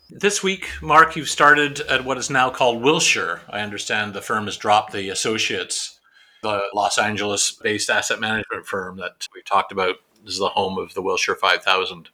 This 0.10 0.44
week, 0.44 0.70
Mark, 0.82 1.16
you've 1.16 1.30
started 1.30 1.80
at 1.82 2.06
what 2.06 2.18
is 2.18 2.30
now 2.30 2.50
called 2.50 2.84
Wilshire. 2.84 3.42
I 3.50 3.62
understand 3.62 4.14
the 4.14 4.22
firm 4.22 4.46
has 4.46 4.58
dropped 4.58 4.94
the 4.94 5.10
associates, 5.10 6.00
the 6.44 6.62
Los 6.74 6.98
Angeles 6.98 7.52
based 7.52 7.90
asset 7.90 8.20
management 8.20 8.68
firm 8.68 8.98
that 8.98 9.28
we 9.34 9.42
talked 9.42 9.72
about 9.72 9.96
is 10.26 10.38
the 10.38 10.50
home 10.50 10.78
of 10.78 10.94
the 10.94 11.02
Wilshire 11.02 11.36
5000, 11.36 12.10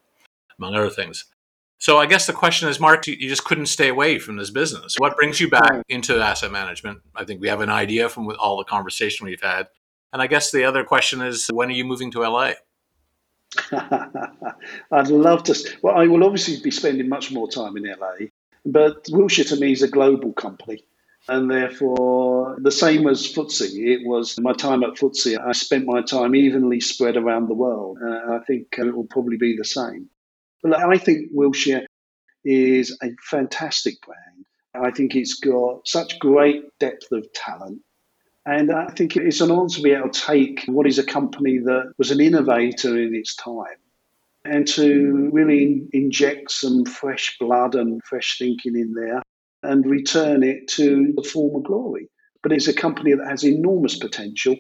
among 0.58 0.76
other 0.76 0.90
things. 0.90 1.26
So 1.80 1.98
I 1.98 2.06
guess 2.06 2.28
the 2.28 2.34
question 2.34 2.70
is, 2.70 2.80
Mark, 2.80 3.08
you 3.08 3.16
just 3.30 3.46
couldn't 3.46 3.68
stay 3.68 3.88
away 3.88 4.20
from 4.20 4.36
this 4.36 4.50
business. 4.50 4.96
What 4.98 5.16
brings 5.16 5.40
you 5.40 5.50
back 5.50 5.82
into 5.90 6.22
asset 6.22 6.52
management? 6.52 7.00
I 7.16 7.24
think 7.24 7.42
we 7.42 7.48
have 7.48 7.62
an 7.62 7.70
idea 7.70 8.10
from 8.10 8.30
all 8.40 8.58
the 8.58 8.66
conversation 8.66 9.26
we've 9.26 9.42
had. 9.42 9.68
And 10.12 10.22
I 10.22 10.28
guess 10.28 10.52
the 10.52 10.64
other 10.64 10.84
question 10.84 11.22
is, 11.22 11.48
when 11.52 11.70
are 11.70 11.74
you 11.74 11.86
moving 11.86 12.12
to 12.12 12.22
LA? 12.22 12.54
I'd 14.92 15.08
love 15.08 15.44
to. 15.44 15.56
Well, 15.82 15.96
I 15.96 16.08
will 16.08 16.24
obviously 16.24 16.60
be 16.62 16.72
spending 16.72 17.10
much 17.10 17.32
more 17.32 17.50
time 17.50 17.78
in 17.78 17.84
LA, 17.84 18.28
but 18.66 19.06
Wilshire 19.10 19.46
to 19.46 19.56
me 19.56 19.72
is 19.72 19.82
a 19.82 19.88
global 19.88 20.34
company. 20.34 20.84
And 21.28 21.52
therefore, 21.52 22.58
the 22.60 22.72
same 22.72 23.08
as 23.08 23.32
FTSE, 23.32 23.76
it 23.76 24.08
was 24.08 24.40
my 24.40 24.54
time 24.54 24.84
at 24.84 24.92
FTSE. 24.92 25.40
I 25.40 25.52
spent 25.52 25.86
my 25.86 26.02
time 26.02 26.34
evenly 26.34 26.80
spread 26.80 27.18
around 27.18 27.48
the 27.48 27.54
world. 27.54 28.00
Uh, 28.02 28.34
I 28.34 28.40
think 28.48 28.68
it 28.78 28.96
will 28.96 29.06
probably 29.06 29.38
be 29.38 29.56
the 29.56 29.66
same. 29.66 30.10
But 30.64 30.80
I 30.80 30.98
think 30.98 31.30
Wilshire 31.32 31.86
is 32.44 32.98
a 33.04 33.10
fantastic 33.30 33.96
brand. 34.02 34.46
I 34.74 34.92
think 34.92 35.16
it's 35.16 35.36
got 35.36 35.88
such 35.88 36.18
great 36.20 36.64
depth 36.80 37.12
of 37.12 37.32
talent. 37.34 37.82
And 38.46 38.72
I 38.72 38.88
think 38.88 39.16
it's 39.16 39.42
an 39.42 39.52
honor 39.52 39.70
to 39.70 39.82
be 39.82 39.92
able 39.92 40.10
to 40.10 40.22
take 40.22 40.64
what 40.66 40.88
is 40.88 40.98
a 40.98 41.04
company 41.04 41.60
that 41.60 41.94
was 41.98 42.12
an 42.12 42.20
innovator 42.20 42.98
in 43.00 43.14
its 43.14 43.36
time 43.36 43.78
and 44.46 44.68
to 44.68 45.30
really 45.32 45.88
inject 45.92 46.52
some 46.52 46.86
fresh 46.86 47.38
blood 47.40 47.76
and 47.76 48.02
fresh 48.04 48.38
thinking 48.38 48.76
in 48.76 48.94
there 48.94 49.22
and 49.64 49.86
return 49.86 50.44
it 50.44 50.68
to 50.70 51.14
the 51.16 51.24
former 51.24 51.60
glory. 51.60 52.10
But 52.42 52.54
it's 52.54 52.68
a 52.68 52.74
company 52.74 53.14
that 53.14 53.28
has 53.28 53.44
enormous 53.44 53.98
potential. 53.98 54.56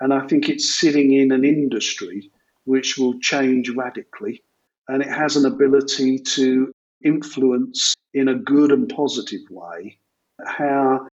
And 0.00 0.14
I 0.14 0.26
think 0.26 0.48
it's 0.48 0.80
sitting 0.80 1.12
in 1.12 1.32
an 1.32 1.44
industry 1.44 2.30
which 2.64 2.96
will 2.96 3.18
change 3.20 3.68
radically. 3.68 4.42
And 4.88 5.02
it 5.02 5.08
has 5.08 5.36
an 5.36 5.44
ability 5.44 6.18
to 6.18 6.72
influence 7.04 7.94
in 8.14 8.28
a 8.28 8.34
good 8.34 8.72
and 8.72 8.88
positive 8.88 9.42
way 9.50 9.98
how 10.46 11.06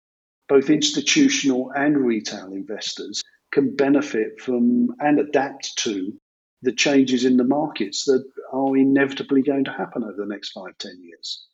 both 0.47 0.69
institutional 0.69 1.71
and 1.71 1.97
retail 1.97 2.51
investors 2.51 3.23
can 3.51 3.75
benefit 3.75 4.39
from 4.39 4.95
and 4.99 5.19
adapt 5.19 5.75
to 5.77 6.13
the 6.61 6.71
changes 6.71 7.25
in 7.25 7.37
the 7.37 7.43
markets 7.43 8.05
that 8.05 8.25
are 8.51 8.75
inevitably 8.75 9.41
going 9.41 9.63
to 9.65 9.71
happen 9.71 10.03
over 10.03 10.15
the 10.17 10.25
next 10.25 10.51
five, 10.51 10.77
ten 10.79 10.97
years. 11.01 11.45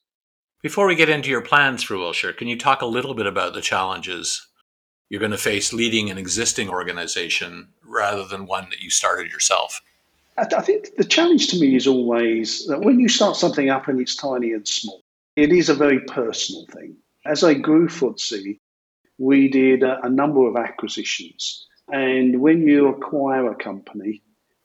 Before 0.61 0.87
we 0.87 0.95
get 0.95 1.09
into 1.09 1.29
your 1.29 1.41
plans 1.41 1.83
for 1.83 1.97
Wilshire, 1.97 2.33
can 2.33 2.47
you 2.47 2.57
talk 2.57 2.81
a 2.81 2.85
little 2.85 3.13
bit 3.13 3.25
about 3.25 3.53
the 3.53 3.61
challenges 3.61 4.47
you're 5.09 5.19
going 5.19 5.31
to 5.31 5.37
face 5.37 5.73
leading 5.73 6.09
an 6.09 6.17
existing 6.17 6.69
organization 6.69 7.67
rather 7.85 8.25
than 8.25 8.47
one 8.47 8.69
that 8.69 8.79
you 8.79 8.89
started 8.89 9.31
yourself? 9.31 9.81
I 10.37 10.45
think 10.61 10.95
the 10.95 11.03
challenge 11.03 11.49
to 11.49 11.59
me 11.59 11.75
is 11.75 11.85
always 11.85 12.65
that 12.67 12.81
when 12.81 12.99
you 12.99 13.07
start 13.07 13.35
something 13.35 13.69
up 13.69 13.87
and 13.87 14.01
it's 14.01 14.15
tiny 14.15 14.53
and 14.53 14.67
small, 14.67 15.01
it 15.35 15.51
is 15.51 15.69
a 15.69 15.75
very 15.75 15.99
personal 15.99 16.65
thing. 16.67 16.95
As 17.25 17.43
I 17.43 17.53
grew 17.53 17.87
FTSE, 17.87 18.57
we 19.17 19.47
did 19.49 19.83
a, 19.83 20.05
a 20.05 20.09
number 20.09 20.47
of 20.47 20.55
acquisitions. 20.55 21.67
And 21.91 22.41
when 22.41 22.67
you 22.67 22.87
acquire 22.87 23.51
a 23.51 23.55
company 23.55 24.21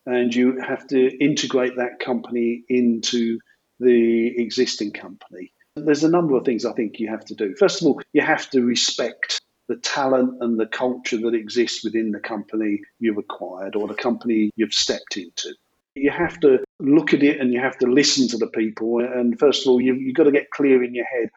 and 0.06 0.34
you 0.34 0.60
have 0.60 0.86
to 0.88 1.16
integrate 1.22 1.76
that 1.76 2.00
company 2.00 2.64
into 2.68 3.38
the 3.80 4.34
existing 4.40 4.92
company, 4.92 5.52
there's 5.76 6.04
a 6.04 6.10
number 6.10 6.36
of 6.36 6.44
things 6.44 6.64
I 6.64 6.72
think 6.72 6.98
you 6.98 7.08
have 7.08 7.24
to 7.26 7.34
do. 7.34 7.54
First 7.58 7.82
of 7.82 7.88
all, 7.88 8.00
you 8.12 8.22
have 8.22 8.48
to 8.50 8.62
respect 8.62 9.40
the 9.68 9.76
talent 9.76 10.42
and 10.42 10.58
the 10.58 10.66
culture 10.66 11.18
that 11.18 11.34
exists 11.34 11.84
within 11.84 12.10
the 12.10 12.20
company 12.20 12.80
you've 12.98 13.18
acquired 13.18 13.76
or 13.76 13.86
the 13.86 13.94
company 13.94 14.50
you've 14.56 14.72
stepped 14.72 15.16
into. 15.16 15.54
You 15.94 16.10
have 16.10 16.40
to 16.40 16.60
look 16.80 17.12
at 17.12 17.22
it 17.22 17.40
and 17.40 17.52
you 17.52 17.60
have 17.60 17.76
to 17.78 17.86
listen 17.86 18.28
to 18.28 18.38
the 18.38 18.46
people. 18.46 19.00
And 19.00 19.38
first 19.38 19.66
of 19.66 19.70
all, 19.70 19.80
you, 19.80 19.94
you've 19.94 20.16
got 20.16 20.24
to 20.24 20.32
get 20.32 20.50
clear 20.50 20.82
in 20.82 20.94
your 20.94 21.04
head 21.04 21.28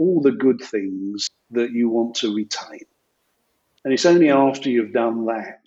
all 0.00 0.22
the 0.22 0.32
good 0.32 0.60
things 0.62 1.28
that 1.50 1.72
you 1.72 1.90
want 1.90 2.14
to 2.14 2.34
retain. 2.34 2.86
And 3.84 3.92
it's 3.92 4.06
only 4.06 4.30
after 4.30 4.70
you've 4.70 4.92
done 4.92 5.26
that 5.26 5.60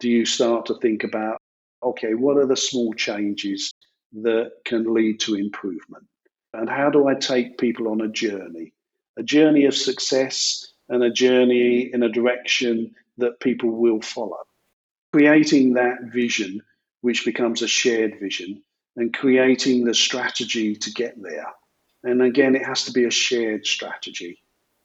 do 0.00 0.10
you 0.10 0.26
start 0.26 0.66
to 0.66 0.74
think 0.80 1.04
about 1.04 1.38
okay, 1.84 2.14
what 2.14 2.36
are 2.36 2.46
the 2.46 2.56
small 2.56 2.92
changes 2.92 3.72
that 4.12 4.52
can 4.64 4.92
lead 4.92 5.18
to 5.20 5.34
improvement? 5.34 6.04
And 6.52 6.68
how 6.68 6.90
do 6.90 7.08
I 7.08 7.14
take 7.14 7.58
people 7.58 7.88
on 7.88 8.00
a 8.00 8.08
journey? 8.08 8.72
A 9.16 9.22
journey 9.22 9.64
of 9.64 9.74
success 9.74 10.72
and 10.88 11.02
a 11.02 11.10
journey 11.10 11.90
in 11.92 12.02
a 12.02 12.08
direction 12.08 12.94
that 13.18 13.40
people 13.40 13.70
will 13.70 14.00
follow. 14.00 14.42
Creating 15.12 15.74
that 15.74 15.98
vision, 16.12 16.60
which 17.00 17.24
becomes 17.24 17.62
a 17.62 17.68
shared 17.68 18.18
vision, 18.20 18.62
and 18.96 19.14
creating 19.14 19.84
the 19.84 19.94
strategy 19.94 20.74
to 20.76 20.92
get 20.92 21.20
there. 21.20 21.52
And 22.04 22.22
again, 22.22 22.54
it 22.56 22.64
has 22.64 22.84
to 22.84 22.92
be 22.92 23.04
a 23.04 23.10
shared 23.10 23.66
strategy 23.66 24.38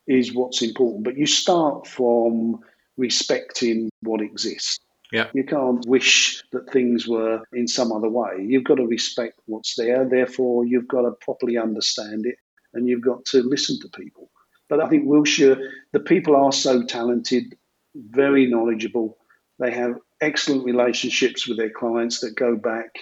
is 0.07 0.33
what's 0.33 0.61
important. 0.61 1.03
But 1.03 1.17
you 1.17 1.25
start 1.25 1.87
from 1.87 2.59
respecting 2.97 3.89
what 4.01 4.21
exists. 4.21 4.79
Yeah. 5.11 5.27
You 5.33 5.45
can't 5.45 5.85
wish 5.87 6.43
that 6.51 6.71
things 6.71 7.07
were 7.07 7.41
in 7.53 7.67
some 7.67 7.91
other 7.91 8.09
way. 8.09 8.45
You've 8.45 8.65
got 8.65 8.75
to 8.75 8.85
respect 8.85 9.39
what's 9.45 9.75
there. 9.75 10.05
Therefore, 10.05 10.65
you've 10.65 10.87
got 10.87 11.03
to 11.03 11.11
properly 11.21 11.57
understand 11.57 12.25
it 12.25 12.35
and 12.73 12.87
you've 12.87 13.01
got 13.01 13.25
to 13.25 13.41
listen 13.41 13.79
to 13.81 13.89
people. 13.89 14.29
But 14.69 14.81
I 14.81 14.89
think 14.89 15.03
Wilshire, 15.05 15.57
the 15.93 16.01
people 16.01 16.35
are 16.35 16.51
so 16.51 16.83
talented, 16.83 17.55
very 17.95 18.47
knowledgeable. 18.47 19.17
They 19.59 19.71
have 19.71 19.97
excellent 20.19 20.65
relationships 20.65 21.47
with 21.47 21.57
their 21.57 21.69
clients 21.69 22.19
that 22.19 22.35
go 22.35 22.55
back 22.55 22.93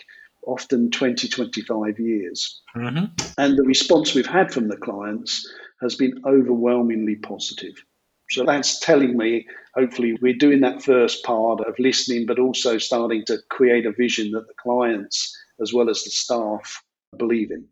often 0.45 0.91
20, 0.91 1.27
25 1.27 1.99
years. 1.99 2.61
Mm-hmm. 2.75 3.05
And 3.37 3.57
the 3.57 3.63
response 3.63 4.13
we've 4.13 4.25
had 4.25 4.51
from 4.51 4.67
the 4.67 4.77
clients 4.77 5.47
has 5.81 5.95
been 5.95 6.21
overwhelmingly 6.25 7.15
positive. 7.15 7.75
So 8.31 8.43
that's 8.43 8.79
telling 8.79 9.17
me, 9.17 9.45
hopefully, 9.75 10.17
we're 10.21 10.33
doing 10.33 10.61
that 10.61 10.81
first 10.81 11.23
part 11.23 11.61
of 11.61 11.75
listening, 11.77 12.25
but 12.25 12.39
also 12.39 12.77
starting 12.77 13.23
to 13.25 13.37
create 13.49 13.85
a 13.85 13.91
vision 13.91 14.31
that 14.31 14.47
the 14.47 14.53
clients, 14.59 15.35
as 15.61 15.73
well 15.73 15.89
as 15.89 16.03
the 16.03 16.09
staff, 16.09 16.83
believe 17.17 17.51
in. 17.51 17.65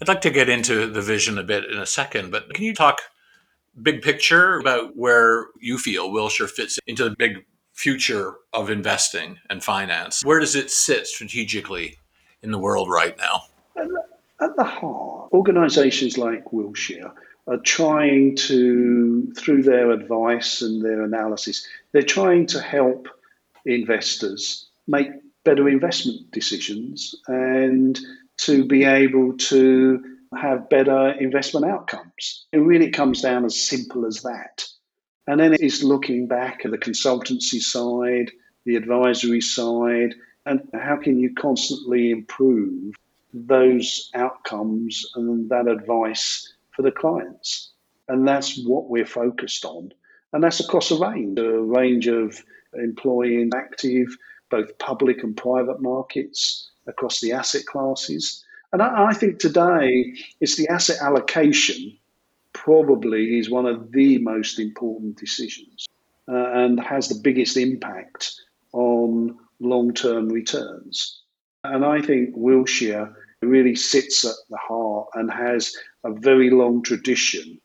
I'd 0.00 0.08
like 0.08 0.20
to 0.22 0.30
get 0.30 0.48
into 0.48 0.88
the 0.88 1.00
vision 1.00 1.38
a 1.38 1.44
bit 1.44 1.64
in 1.64 1.78
a 1.78 1.86
second, 1.86 2.32
but 2.32 2.52
can 2.52 2.64
you 2.64 2.74
talk 2.74 3.02
big 3.80 4.02
picture 4.02 4.58
about 4.58 4.96
where 4.96 5.46
you 5.60 5.78
feel 5.78 6.10
Wilshire 6.10 6.48
fits 6.48 6.78
into 6.86 7.04
the 7.04 7.14
big 7.16 7.44
future 7.82 8.36
of 8.52 8.70
investing 8.70 9.40
and 9.50 9.62
finance? 9.62 10.24
Where 10.24 10.38
does 10.38 10.54
it 10.54 10.70
sit 10.70 11.04
strategically 11.08 11.98
in 12.40 12.52
the 12.52 12.58
world 12.58 12.88
right 12.88 13.18
now? 13.18 13.42
At 14.40 14.54
the 14.56 14.62
heart, 14.62 15.32
organizations 15.32 16.16
like 16.16 16.52
Wilshire 16.52 17.10
are 17.48 17.58
trying 17.58 18.36
to, 18.36 19.32
through 19.36 19.64
their 19.64 19.90
advice 19.90 20.62
and 20.62 20.84
their 20.84 21.02
analysis, 21.02 21.66
they're 21.90 22.02
trying 22.02 22.46
to 22.46 22.60
help 22.60 23.08
investors 23.66 24.68
make 24.86 25.08
better 25.44 25.68
investment 25.68 26.30
decisions 26.30 27.16
and 27.26 27.98
to 28.36 28.64
be 28.64 28.84
able 28.84 29.36
to 29.38 30.04
have 30.36 30.70
better 30.70 31.10
investment 31.18 31.66
outcomes. 31.66 32.46
It 32.52 32.58
really 32.58 32.90
comes 32.90 33.22
down 33.22 33.44
as 33.44 33.60
simple 33.60 34.06
as 34.06 34.22
that. 34.22 34.68
And 35.26 35.40
then 35.40 35.54
it's 35.54 35.82
looking 35.82 36.26
back 36.26 36.64
at 36.64 36.70
the 36.70 36.78
consultancy 36.78 37.60
side, 37.60 38.32
the 38.64 38.76
advisory 38.76 39.40
side, 39.40 40.14
and 40.46 40.68
how 40.74 40.96
can 40.96 41.18
you 41.18 41.34
constantly 41.34 42.10
improve 42.10 42.94
those 43.32 44.10
outcomes 44.14 45.06
and 45.14 45.48
that 45.50 45.66
advice 45.66 46.52
for 46.70 46.82
the 46.82 46.90
clients. 46.90 47.70
And 48.08 48.26
that's 48.26 48.58
what 48.64 48.88
we're 48.88 49.06
focused 49.06 49.64
on. 49.64 49.92
And 50.32 50.42
that's 50.42 50.60
across 50.60 50.90
a 50.90 50.98
range, 50.98 51.38
a 51.38 51.60
range 51.60 52.06
of 52.08 52.42
employing 52.74 53.50
active, 53.54 54.16
both 54.50 54.76
public 54.78 55.22
and 55.22 55.36
private 55.36 55.80
markets 55.80 56.70
across 56.86 57.20
the 57.20 57.32
asset 57.32 57.64
classes. 57.66 58.44
And 58.72 58.82
I, 58.82 59.08
I 59.08 59.14
think 59.14 59.38
today 59.38 60.14
it's 60.40 60.56
the 60.56 60.68
asset 60.68 60.98
allocation 61.00 61.96
probably 62.64 63.38
is 63.38 63.50
one 63.50 63.66
of 63.66 63.90
the 63.90 64.18
most 64.18 64.60
important 64.60 65.18
decisions 65.18 65.86
uh, 66.30 66.52
and 66.52 66.78
has 66.78 67.08
the 67.08 67.20
biggest 67.22 67.56
impact 67.56 68.32
on 68.72 69.36
long 69.58 69.92
term 69.92 70.28
returns. 70.28 71.22
And 71.64 71.84
I 71.84 72.00
think 72.00 72.30
Wilshire 72.34 73.14
really 73.42 73.74
sits 73.74 74.24
at 74.24 74.34
the 74.48 74.56
heart 74.56 75.08
and 75.14 75.32
has 75.32 75.74
a 76.04 76.12
very 76.12 76.50
long 76.50 76.82
tradition 76.82 77.60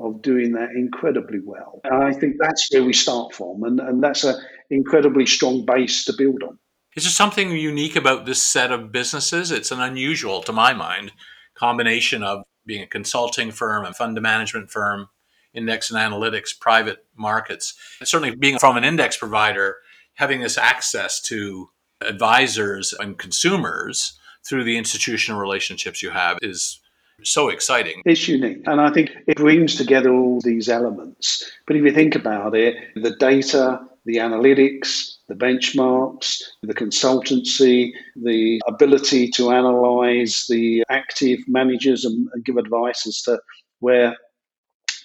of 0.00 0.20
doing 0.22 0.52
that 0.52 0.70
incredibly 0.74 1.40
well. 1.44 1.80
And 1.84 2.02
I 2.02 2.12
think 2.12 2.36
that's 2.40 2.68
where 2.72 2.82
we 2.82 2.92
start 2.92 3.34
from, 3.34 3.62
and, 3.62 3.78
and 3.78 4.02
that's 4.02 4.24
an 4.24 4.34
incredibly 4.70 5.26
strong 5.26 5.64
base 5.64 6.04
to 6.06 6.12
build 6.12 6.42
on. 6.42 6.58
Is 6.96 7.04
there 7.04 7.10
something 7.10 7.52
unique 7.52 7.94
about 7.94 8.26
this 8.26 8.42
set 8.42 8.72
of 8.72 8.90
businesses? 8.90 9.52
It's 9.52 9.70
an 9.70 9.80
unusual, 9.80 10.42
to 10.42 10.52
my 10.52 10.72
mind, 10.72 11.12
combination 11.54 12.24
of 12.24 12.42
being 12.66 12.82
a 12.82 12.86
consulting 12.86 13.50
firm, 13.50 13.84
a 13.84 13.92
fund 13.92 14.20
management 14.20 14.70
firm, 14.70 15.08
index 15.54 15.90
and 15.90 15.98
analytics, 15.98 16.58
private 16.58 17.04
markets. 17.16 17.74
And 18.00 18.08
certainly, 18.08 18.34
being 18.34 18.58
from 18.58 18.76
an 18.76 18.84
index 18.84 19.16
provider, 19.16 19.76
having 20.14 20.40
this 20.40 20.58
access 20.58 21.20
to 21.22 21.70
advisors 22.00 22.92
and 22.92 23.18
consumers 23.18 24.18
through 24.46 24.64
the 24.64 24.78
institutional 24.78 25.40
relationships 25.40 26.02
you 26.02 26.10
have 26.10 26.38
is 26.42 26.80
so 27.22 27.48
exciting. 27.48 28.02
It's 28.06 28.26
unique. 28.28 28.62
And 28.66 28.80
I 28.80 28.90
think 28.90 29.10
it 29.26 29.36
brings 29.36 29.76
together 29.76 30.10
all 30.12 30.40
these 30.40 30.68
elements. 30.68 31.50
But 31.66 31.76
if 31.76 31.84
you 31.84 31.92
think 31.92 32.14
about 32.14 32.54
it, 32.54 32.76
the 32.96 33.14
data, 33.16 33.80
the 34.04 34.16
analytics, 34.16 35.16
the 35.28 35.34
benchmarks, 35.34 36.40
the 36.62 36.74
consultancy, 36.74 37.92
the 38.16 38.60
ability 38.66 39.28
to 39.30 39.50
analyze 39.50 40.46
the 40.48 40.84
active 40.88 41.38
managers 41.46 42.04
and, 42.04 42.28
and 42.32 42.44
give 42.44 42.56
advice 42.56 43.06
as 43.06 43.22
to 43.22 43.38
where 43.80 44.16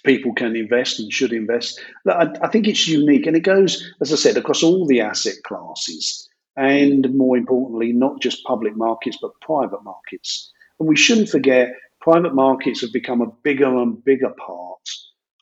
people 0.04 0.32
can 0.32 0.56
invest 0.56 0.98
and 0.98 1.12
should 1.12 1.32
invest. 1.32 1.80
I, 2.08 2.28
I 2.42 2.48
think 2.48 2.68
it's 2.68 2.88
unique 2.88 3.26
and 3.26 3.36
it 3.36 3.40
goes, 3.40 3.92
as 4.00 4.12
I 4.12 4.16
said, 4.16 4.36
across 4.36 4.62
all 4.62 4.86
the 4.86 5.00
asset 5.00 5.36
classes 5.44 6.28
and 6.56 7.12
more 7.14 7.36
importantly, 7.36 7.92
not 7.92 8.20
just 8.20 8.44
public 8.44 8.76
markets, 8.76 9.18
but 9.20 9.38
private 9.42 9.82
markets. 9.84 10.50
And 10.80 10.88
we 10.88 10.96
shouldn't 10.96 11.28
forget 11.28 11.74
private 12.00 12.34
markets 12.34 12.80
have 12.80 12.92
become 12.92 13.20
a 13.20 13.30
bigger 13.42 13.76
and 13.76 14.02
bigger 14.04 14.30
part 14.30 14.88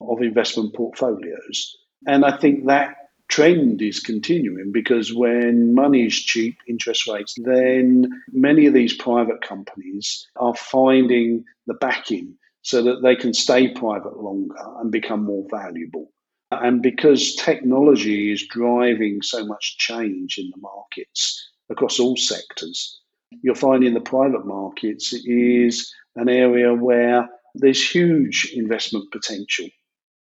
of 0.01 0.23
investment 0.23 0.75
portfolios. 0.75 1.77
And 2.07 2.25
I 2.25 2.37
think 2.37 2.67
that 2.67 2.97
trend 3.29 3.83
is 3.83 4.01
continuing 4.01 4.71
because 4.73 5.15
when 5.15 5.75
money 5.75 6.07
is 6.07 6.15
cheap, 6.15 6.57
interest 6.69 7.07
rates, 7.09 7.35
then 7.39 8.09
many 8.33 8.67
of 8.67 8.75
these 8.75 8.95
private 8.95 9.43
companies 9.43 10.27
are 10.37 10.55
finding 10.55 11.45
the 11.67 11.75
backing 11.75 12.35
so 12.63 12.83
that 12.83 13.03
they 13.03 13.17
can 13.17 13.35
stay 13.35 13.69
private 13.69 14.21
longer 14.21 14.55
and 14.81 14.91
become 14.91 15.25
more 15.25 15.47
valuable. 15.51 16.11
And 16.51 16.83
because 16.83 17.35
technology 17.35 18.33
is 18.33 18.47
driving 18.47 19.23
so 19.23 19.45
much 19.45 19.77
change 19.79 20.39
in 20.39 20.51
the 20.51 20.61
markets 20.61 21.51
across 21.71 21.99
all 21.99 22.17
sectors, 22.17 23.01
you'll 23.43 23.55
find 23.55 23.85
in 23.85 23.95
the 23.95 24.01
private 24.01 24.47
markets 24.47 25.13
is 25.13 25.93
an 26.17 26.29
area 26.29 26.73
where 26.73 27.29
there's 27.55 27.91
huge 27.91 28.53
investment 28.55 29.11
potential. 29.13 29.69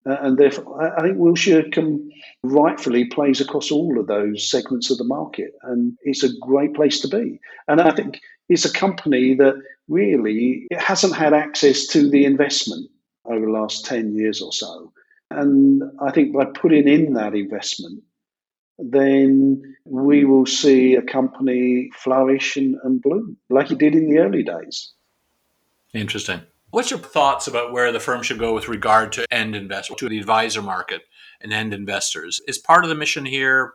Uh, 0.07 0.19
and 0.21 0.37
therefore, 0.37 0.99
I 0.99 1.03
think 1.03 1.19
Wilshire 1.19 1.65
can 1.71 2.11
rightfully 2.43 3.07
plays 3.07 3.41
across 3.41 3.71
all 3.71 3.99
of 3.99 4.07
those 4.07 4.51
segments 4.51 4.91
of 4.91 4.99
the 4.99 5.05
market, 5.05 5.53
and 5.63 5.97
it's 6.03 6.23
a 6.23 6.37
great 6.41 6.75
place 6.75 7.01
to 7.01 7.09
be. 7.09 7.41
And 7.69 7.81
I 7.81 7.91
think 7.91 8.21
it's 8.49 8.67
a 8.67 8.73
company 8.73 9.35
that 9.37 9.55
really 9.89 10.67
it 10.71 10.81
hasn't 10.81 11.17
had 11.17 11.33
access 11.33 11.87
to 11.89 12.09
the 12.09 12.27
investment 12.27 12.91
over 13.25 13.47
the 13.47 13.53
last 13.53 13.87
ten 13.87 14.15
years 14.15 14.43
or 14.43 14.53
so. 14.53 14.93
And 15.31 15.83
I 16.01 16.11
think 16.11 16.35
by 16.35 16.45
putting 16.45 16.87
in 16.87 17.15
that 17.15 17.35
investment, 17.35 18.03
then 18.79 19.77
we 19.85 20.25
will 20.25 20.47
see 20.47 20.95
a 20.95 21.03
company 21.03 21.91
flourish 21.97 22.57
and, 22.57 22.77
and 22.85 23.01
bloom 23.01 23.37
like 23.49 23.71
it 23.71 23.79
did 23.79 23.95
in 23.95 24.11
the 24.11 24.19
early 24.19 24.43
days. 24.43 24.93
Interesting. 25.95 26.43
What's 26.75 26.91
your 26.91 26.99
thoughts 26.99 27.47
about 27.47 27.71
where 27.71 27.93
the 27.93 28.01
firm 28.01 28.25
should 28.25 28.41
go 28.41 28.53
with 28.53 28.67
regard 28.67 29.13
to 29.13 29.33
end 29.33 29.55
investors, 29.55 29.95
to 29.99 30.09
the 30.09 30.19
advisor 30.19 30.61
market 30.61 31.03
and 31.41 31.53
end 31.53 31.73
investors? 31.73 32.41
Is 32.49 32.59
part 32.59 32.83
of 32.83 32.89
the 32.89 32.97
mission 32.97 33.25
here 33.25 33.75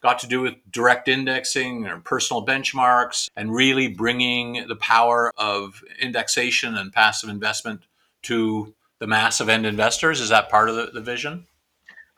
got 0.00 0.20
to 0.20 0.28
do 0.28 0.42
with 0.42 0.54
direct 0.70 1.08
indexing 1.08 1.88
or 1.88 1.98
personal 1.98 2.46
benchmarks 2.46 3.28
and 3.34 3.52
really 3.52 3.88
bringing 3.88 4.64
the 4.68 4.76
power 4.76 5.32
of 5.36 5.82
indexation 6.00 6.76
and 6.76 6.92
passive 6.92 7.30
investment 7.30 7.80
to 8.22 8.72
the 9.00 9.08
mass 9.08 9.40
of 9.40 9.48
end 9.48 9.66
investors? 9.66 10.20
Is 10.20 10.28
that 10.28 10.48
part 10.48 10.68
of 10.68 10.76
the, 10.76 10.86
the 10.94 11.00
vision? 11.00 11.48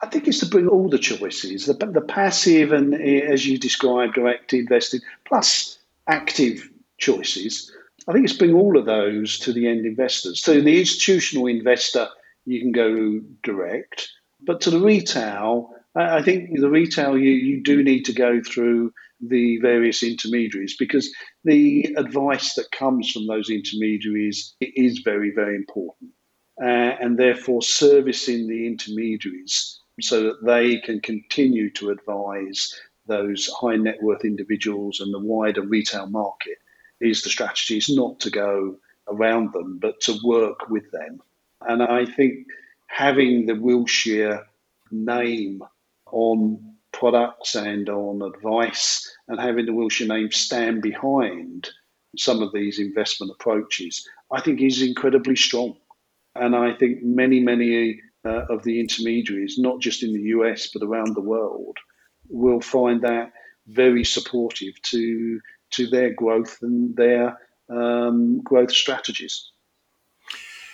I 0.02 0.08
think 0.08 0.28
it's 0.28 0.40
to 0.40 0.46
bring 0.46 0.68
all 0.68 0.90
the 0.90 0.98
choices, 0.98 1.64
the, 1.64 1.72
the 1.72 2.02
passive 2.02 2.72
and, 2.72 2.92
eh, 2.92 3.22
as 3.26 3.46
you 3.46 3.56
described, 3.56 4.16
direct 4.16 4.52
investing, 4.52 5.00
plus 5.24 5.78
active 6.06 6.68
choices. 6.98 7.72
I 8.08 8.12
think 8.12 8.24
it's 8.24 8.36
bring 8.36 8.54
all 8.54 8.78
of 8.78 8.86
those 8.86 9.38
to 9.40 9.52
the 9.52 9.68
end 9.68 9.84
investors. 9.84 10.42
So 10.42 10.60
the 10.60 10.80
institutional 10.80 11.46
investor, 11.46 12.08
you 12.46 12.60
can 12.60 12.72
go 12.72 13.20
direct, 13.42 14.08
but 14.40 14.62
to 14.62 14.70
the 14.70 14.80
retail, 14.80 15.74
I 15.94 16.22
think 16.22 16.58
the 16.58 16.70
retail 16.70 17.18
you, 17.18 17.30
you 17.30 17.62
do 17.62 17.82
need 17.82 18.04
to 18.04 18.12
go 18.14 18.40
through 18.40 18.92
the 19.20 19.58
various 19.58 20.02
intermediaries 20.02 20.76
because 20.78 21.12
the 21.44 21.94
advice 21.96 22.54
that 22.54 22.70
comes 22.70 23.10
from 23.10 23.26
those 23.26 23.50
intermediaries 23.50 24.54
is 24.60 25.00
very, 25.00 25.32
very 25.34 25.56
important 25.56 26.10
uh, 26.62 26.64
and 27.00 27.18
therefore 27.18 27.62
servicing 27.62 28.46
the 28.46 28.66
intermediaries 28.66 29.80
so 30.00 30.22
that 30.22 30.46
they 30.46 30.78
can 30.78 31.00
continue 31.00 31.70
to 31.72 31.90
advise 31.90 32.72
those 33.06 33.50
high 33.60 33.76
net 33.76 34.00
worth 34.00 34.24
individuals 34.24 35.00
and 35.00 35.12
the 35.12 35.18
wider 35.18 35.62
retail 35.62 36.06
market 36.06 36.58
is 37.00 37.22
the 37.22 37.30
strategy 37.30 37.78
is 37.78 37.88
not 37.88 38.20
to 38.20 38.30
go 38.30 38.76
around 39.08 39.52
them 39.52 39.78
but 39.80 40.00
to 40.00 40.18
work 40.24 40.68
with 40.68 40.90
them. 40.90 41.20
And 41.62 41.82
i 41.82 42.04
think 42.04 42.46
having 42.86 43.46
the 43.46 43.54
wilshire 43.54 44.46
name 44.90 45.62
on 46.10 46.74
products 46.92 47.54
and 47.54 47.88
on 47.88 48.22
advice 48.22 49.10
and 49.28 49.38
having 49.40 49.66
the 49.66 49.74
wilshire 49.74 50.08
name 50.08 50.30
stand 50.30 50.82
behind 50.82 51.68
some 52.16 52.42
of 52.42 52.52
these 52.52 52.78
investment 52.78 53.30
approaches 53.30 54.08
i 54.32 54.40
think 54.40 54.60
is 54.60 54.82
incredibly 54.82 55.36
strong. 55.36 55.76
And 56.34 56.54
I 56.54 56.72
think 56.72 57.02
many, 57.02 57.40
many 57.40 58.00
uh, 58.24 58.44
of 58.48 58.62
the 58.62 58.80
intermediaries, 58.80 59.58
not 59.58 59.80
just 59.80 60.02
in 60.02 60.12
the 60.12 60.22
US, 60.36 60.68
but 60.72 60.82
around 60.82 61.14
the 61.14 61.20
world, 61.20 61.76
will 62.28 62.60
find 62.60 63.02
that 63.02 63.32
very 63.66 64.04
supportive 64.04 64.80
to, 64.82 65.40
to 65.70 65.86
their 65.86 66.12
growth 66.12 66.58
and 66.62 66.94
their 66.96 67.38
um, 67.68 68.40
growth 68.42 68.72
strategies. 68.72 69.50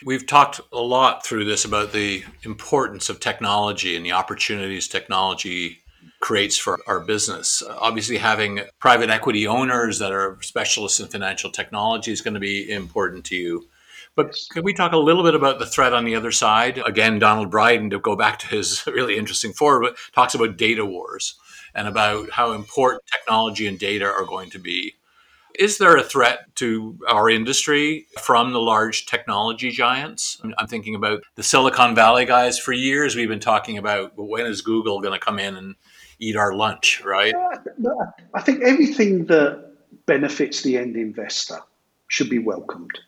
We've 0.05 0.27
talked 0.27 0.61
a 0.73 0.81
lot 0.81 1.25
through 1.25 1.47
this 1.47 1.65
about 1.65 1.93
the 1.93 2.25
importance 2.43 3.09
of 3.09 3.21
technology 3.21 3.97
and 3.97 4.05
the 4.05 4.13
opportunities 4.13 4.87
technology 4.87 5.83
creates 6.21 6.59
for 6.59 6.81
our 6.87 7.01
business. 7.01 7.63
Obviously, 7.69 8.19
having 8.19 8.61
private 8.79 9.11
equity 9.11 9.47
owners 9.47 9.99
that 9.99 10.13
are 10.13 10.39
specialists 10.43 11.01
in 11.01 11.09
financial 11.09 11.51
technology 11.51 12.13
is 12.13 12.21
going 12.21 12.35
to 12.35 12.41
be 12.41 12.71
important 12.71 13.25
to 13.27 13.37
you. 13.37 13.69
But 14.17 14.37
can 14.53 14.63
we 14.63 14.73
talk 14.73 14.93
a 14.93 14.97
little 14.97 15.25
bit 15.25 15.35
about 15.35 15.59
the 15.59 15.67
threat 15.67 15.93
on 15.93 16.05
the 16.05 16.15
other 16.15 16.31
side? 16.31 16.79
Again, 16.87 17.19
Donald 17.19 17.51
Brydon, 17.51 17.91
to 17.91 17.99
go 17.99 18.15
back 18.15 18.39
to 18.41 18.47
his 18.47 18.87
really 18.87 19.17
interesting 19.17 19.53
foreword, 19.53 19.95
talks 20.15 20.35
about 20.35 20.57
data 20.57 20.85
wars 20.85 21.35
and 21.75 21.89
about 21.89 22.31
how 22.31 22.53
important 22.53 23.03
technology 23.11 23.67
and 23.67 23.79
data 23.79 24.05
are 24.05 24.25
going 24.25 24.51
to 24.51 24.59
be. 24.59 24.95
Is 25.59 25.79
there 25.79 25.97
a 25.97 26.03
threat 26.03 26.55
to 26.57 26.99
our 27.09 27.31
industry 27.31 28.07
from 28.21 28.53
the 28.53 28.61
large 28.61 29.07
technology 29.07 29.71
giants? 29.71 30.41
I'm 30.59 30.67
thinking 30.67 30.97
about 30.97 31.23
the 31.37 31.45
Silicon 31.45 31.95
Valley 31.95 32.25
guys. 32.25 32.59
For 32.59 32.73
years, 32.73 33.15
we've 33.15 33.29
been 33.29 33.39
talking 33.39 33.79
about 33.79 34.13
when 34.17 34.47
is 34.47 34.63
Google 34.63 35.01
going 35.01 35.15
to 35.15 35.25
come 35.25 35.39
in 35.39 35.57
and 35.57 35.77
eat 36.19 36.35
our 36.35 36.55
lunch, 36.55 37.03
right? 37.05 37.35
I 38.35 38.41
think 38.41 38.65
everything 38.65 39.27
that 39.27 39.71
benefits 40.07 40.63
the 40.63 40.77
end 40.77 40.97
investor 40.97 41.61
should 42.09 42.31
be 42.31 42.41
welcomed. 42.41 42.99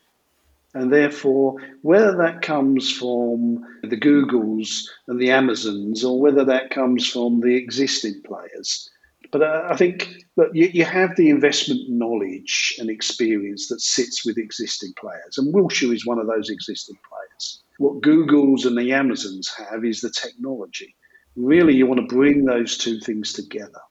And 0.77 0.93
therefore, 0.93 1.55
whether 1.81 2.15
that 2.17 2.43
comes 2.43 2.91
from 2.91 3.65
the 3.81 3.97
Googles 3.97 4.83
and 5.07 5.19
the 5.19 5.31
Amazons 5.31 6.03
or 6.03 6.21
whether 6.21 6.45
that 6.45 6.69
comes 6.69 7.09
from 7.09 7.39
the 7.39 7.55
existing 7.55 8.21
players, 8.23 8.87
But 9.31 9.41
uh, 9.41 9.63
I 9.67 9.75
think 9.75 10.23
that 10.35 10.53
you, 10.53 10.69
you, 10.71 10.85
have 10.85 11.15
the 11.15 11.29
investment 11.31 11.81
knowledge 11.89 12.75
and 12.77 12.91
experience 12.91 13.67
that 13.69 13.81
sits 13.81 14.23
with 14.23 14.37
existing 14.37 14.93
players, 14.99 15.39
and 15.39 15.51
Wilshire 15.51 15.93
is 15.93 16.05
one 16.05 16.19
of 16.19 16.27
those 16.27 16.51
existing 16.51 16.97
players. 17.09 17.63
What 17.79 18.01
Google's 18.01 18.65
and 18.65 18.77
the 18.77 18.93
Amazons 18.93 19.51
have 19.57 19.83
is 19.83 20.01
the 20.01 20.11
technology. 20.11 20.95
Really, 21.35 21.73
you 21.73 21.87
want 21.87 22.01
to 22.07 22.15
bring 22.15 22.45
those 22.45 22.77
two 22.77 22.99
things 22.99 23.33
together. 23.33 23.81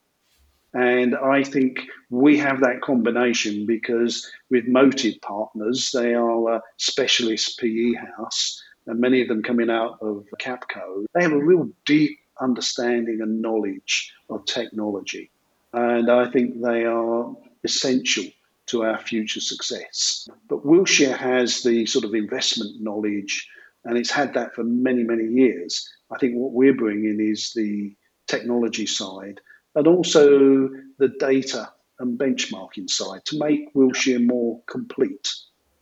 And 0.73 1.15
I 1.15 1.43
think 1.43 1.79
we 2.09 2.37
have 2.37 2.59
that 2.61 2.81
combination 2.81 3.65
because 3.65 4.29
with 4.49 4.67
Motive 4.67 5.15
Partners, 5.21 5.91
they 5.93 6.13
are 6.13 6.55
a 6.55 6.61
specialist 6.77 7.59
PE 7.59 7.93
house, 7.93 8.61
and 8.85 8.99
many 8.99 9.21
of 9.21 9.27
them 9.27 9.43
coming 9.43 9.69
out 9.69 9.97
of 10.01 10.25
Capco. 10.39 11.05
They 11.13 11.23
have 11.23 11.31
a 11.31 11.43
real 11.43 11.69
deep 11.85 12.19
understanding 12.39 13.19
and 13.21 13.41
knowledge 13.41 14.13
of 14.29 14.45
technology. 14.45 15.31
And 15.73 16.09
I 16.09 16.29
think 16.31 16.61
they 16.61 16.85
are 16.85 17.35
essential 17.63 18.25
to 18.67 18.83
our 18.83 18.99
future 18.99 19.39
success. 19.39 20.27
But 20.49 20.65
Wilshire 20.65 21.15
has 21.15 21.63
the 21.63 21.85
sort 21.85 22.05
of 22.05 22.13
investment 22.13 22.81
knowledge, 22.81 23.49
and 23.85 23.97
it's 23.97 24.11
had 24.11 24.33
that 24.33 24.53
for 24.53 24.63
many, 24.63 25.03
many 25.03 25.25
years. 25.25 25.89
I 26.11 26.17
think 26.17 26.35
what 26.35 26.51
we're 26.51 26.73
bringing 26.73 27.19
is 27.19 27.53
the 27.53 27.95
technology 28.27 28.85
side 28.85 29.39
and 29.77 29.87
also 29.87 30.69
the 30.97 31.07
data 31.19 31.71
and 31.99 32.19
benchmarking 32.19 32.89
side 32.89 33.23
to 33.25 33.37
make 33.37 33.69
Wilshire 33.75 34.19
more 34.19 34.59
complete, 34.65 35.31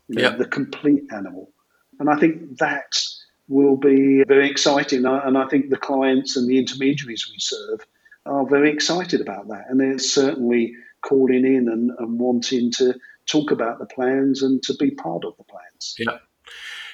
you 0.09 0.21
know, 0.21 0.37
the 0.37 0.45
complete 0.45 1.03
animal. 1.11 1.51
And 1.99 2.09
I 2.09 2.17
think 2.17 2.57
that 2.57 3.01
will 3.47 3.77
be 3.77 4.23
very 4.27 4.49
exciting. 4.49 5.05
Uh, 5.05 5.21
and 5.23 5.37
I 5.37 5.47
think 5.47 5.69
the 5.69 5.77
clients 5.77 6.35
and 6.35 6.47
the 6.49 6.57
intermediaries 6.57 7.25
we 7.31 7.37
serve 7.39 7.85
are 8.25 8.45
very 8.45 8.69
excited 8.69 9.21
about 9.21 9.47
that. 9.47 9.65
And 9.69 9.79
they're 9.79 9.97
certainly 9.97 10.73
calling 11.01 11.45
in 11.45 11.69
and, 11.69 11.91
and 11.97 12.19
wanting 12.19 12.71
to 12.73 12.95
talk 13.27 13.51
about 13.51 13.79
the 13.79 13.85
plans 13.85 14.43
and 14.43 14.61
to 14.63 14.73
be 14.75 14.91
part 14.91 15.23
of 15.23 15.37
the 15.37 15.43
plans. 15.45 15.95
Yeah. 15.97 16.17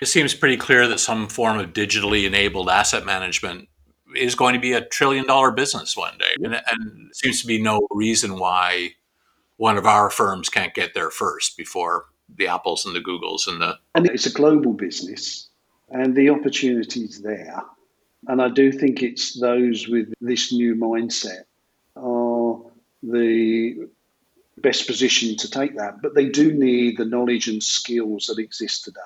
It 0.01 0.07
seems 0.07 0.33
pretty 0.33 0.57
clear 0.57 0.87
that 0.87 0.99
some 0.99 1.27
form 1.27 1.57
of 1.57 1.73
digitally 1.73 2.25
enabled 2.25 2.69
asset 2.69 3.05
management 3.05 3.69
is 4.15 4.35
going 4.35 4.53
to 4.53 4.59
be 4.59 4.73
a 4.73 4.85
trillion 4.85 5.25
dollar 5.25 5.51
business 5.51 5.95
one 5.95 6.17
day. 6.17 6.35
And, 6.43 6.55
and 6.55 7.15
seems 7.15 7.41
to 7.41 7.47
be 7.47 7.61
no 7.61 7.87
reason 7.91 8.39
why 8.39 8.91
one 9.57 9.77
of 9.77 9.85
our 9.85 10.09
firms 10.09 10.49
can't 10.49 10.73
get 10.73 10.93
there 10.93 11.11
first 11.11 11.57
before 11.57 12.05
the 12.35 12.47
Apples 12.47 12.85
and 12.85 12.95
the 12.95 12.99
Googles 12.99 13.47
and 13.47 13.61
the. 13.61 13.77
And 13.95 14.07
it's 14.07 14.25
a 14.25 14.33
global 14.33 14.73
business 14.73 15.49
and 15.89 16.15
the 16.15 16.29
opportunities 16.29 17.21
there. 17.21 17.61
And 18.27 18.41
I 18.41 18.49
do 18.49 18.71
think 18.71 19.01
it's 19.01 19.39
those 19.39 19.87
with 19.87 20.13
this 20.21 20.53
new 20.53 20.75
mindset 20.75 21.43
are 21.95 22.61
the 23.03 23.87
best 24.57 24.87
position 24.87 25.35
to 25.37 25.49
take 25.49 25.75
that, 25.77 26.01
but 26.01 26.13
they 26.15 26.29
do 26.29 26.53
need 26.53 26.97
the 26.97 27.05
knowledge 27.05 27.47
and 27.47 27.63
skills 27.63 28.27
that 28.27 28.39
exist 28.39 28.85
today. 28.85 28.99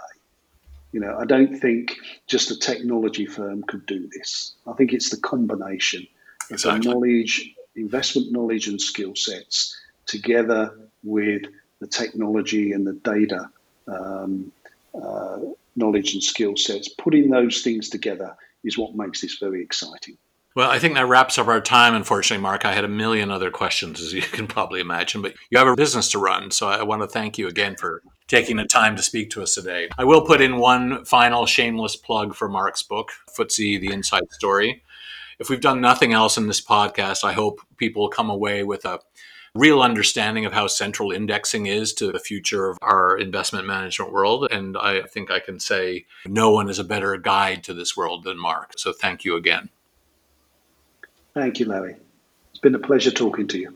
You 0.95 1.01
know, 1.01 1.17
I 1.19 1.25
don't 1.25 1.53
think 1.53 1.97
just 2.25 2.51
a 2.51 2.58
technology 2.58 3.25
firm 3.25 3.63
could 3.63 3.86
do 3.86 4.08
this. 4.13 4.53
I 4.65 4.71
think 4.71 4.93
it's 4.93 5.10
the 5.10 5.17
combination 5.17 6.08
exactly. 6.49 6.79
of 6.79 6.86
knowledge, 6.86 7.53
investment 7.75 8.31
knowledge, 8.31 8.69
and 8.69 8.79
skill 8.79 9.13
sets 9.13 9.77
together 10.05 10.73
with 11.03 11.41
the 11.81 11.88
technology 11.88 12.71
and 12.71 12.88
the 12.88 12.93
data 12.93 13.49
um, 13.89 14.53
uh, 14.93 15.39
knowledge 15.75 16.13
and 16.13 16.23
skill 16.23 16.55
sets. 16.55 16.88
Putting 16.88 17.29
those 17.29 17.62
things 17.62 17.89
together 17.89 18.34
is 18.63 18.77
what 18.77 18.95
makes 18.95 19.19
this 19.19 19.38
very 19.38 19.62
exciting. 19.62 20.17
Well, 20.55 20.71
I 20.71 20.79
think 20.79 20.93
that 20.93 21.08
wraps 21.08 21.38
up 21.38 21.47
our 21.47 21.60
time, 21.60 21.93
unfortunately, 21.93 22.41
Mark. 22.41 22.63
I 22.63 22.71
had 22.71 22.86
a 22.86 22.88
million 22.88 23.31
other 23.31 23.51
questions, 23.51 23.99
as 23.99 24.13
you 24.13 24.21
can 24.38 24.47
probably 24.47 24.79
imagine, 24.79 25.21
but 25.21 25.34
you 25.49 25.58
have 25.58 25.67
a 25.67 25.75
business 25.75 26.10
to 26.12 26.19
run. 26.19 26.51
So 26.51 26.69
I 26.69 26.84
want 26.84 27.01
to 27.01 27.08
thank 27.10 27.38
you 27.38 27.49
again 27.49 27.75
for 27.77 28.01
taking 28.28 28.58
the 28.58 28.66
time 28.66 28.96
to 28.96 29.04
speak 29.04 29.30
to 29.32 29.42
us 29.42 29.54
today. 29.54 29.90
I 29.98 30.04
will 30.04 30.26
put 30.26 30.42
in 30.42 30.58
one 30.58 31.06
final 31.06 31.46
shameless 31.46 31.96
plug 31.96 32.36
for 32.36 32.50
Mark's 32.50 32.84
book, 32.84 33.12
FTSE, 33.38 33.80
The 33.80 33.92
Inside 33.92 34.32
Story. 34.32 34.84
If 35.38 35.50
we've 35.50 35.62
done 35.62 35.82
nothing 35.82 36.14
else 36.14 36.38
in 36.38 36.48
this 36.48 36.62
podcast, 36.62 37.24
I 37.24 37.34
hope 37.34 37.60
people 37.78 38.08
come 38.08 38.30
away 38.30 38.64
with 38.64 38.86
a 38.86 39.00
real 39.54 39.82
understanding 39.82 40.46
of 40.46 40.54
how 40.54 40.68
central 40.68 41.12
indexing 41.12 41.66
is 41.66 41.94
to 41.94 42.12
the 42.12 42.20
future 42.20 42.70
of 42.70 42.78
our 42.82 43.18
investment 43.18 43.66
management 43.68 44.12
world. 44.12 44.48
And 44.52 44.78
I 44.78 45.04
think 45.04 45.32
I 45.32 45.40
can 45.40 45.60
say 45.60 46.06
no 46.26 46.52
one 46.52 46.70
is 46.70 46.80
a 46.80 46.84
better 46.84 47.16
guide 47.18 47.64
to 47.66 47.74
this 47.74 47.96
world 47.96 48.24
than 48.24 48.38
Mark. 48.38 48.74
So 48.78 48.92
thank 48.92 49.24
you 49.24 49.36
again. 49.36 49.70
Thank 51.34 51.60
you, 51.60 51.66
Larry. 51.66 51.96
It's 52.52 52.60
been 52.60 52.76
a 52.76 52.80
pleasure 52.80 53.12
talking 53.12 53.48
to 53.50 53.58
you. 53.58 53.76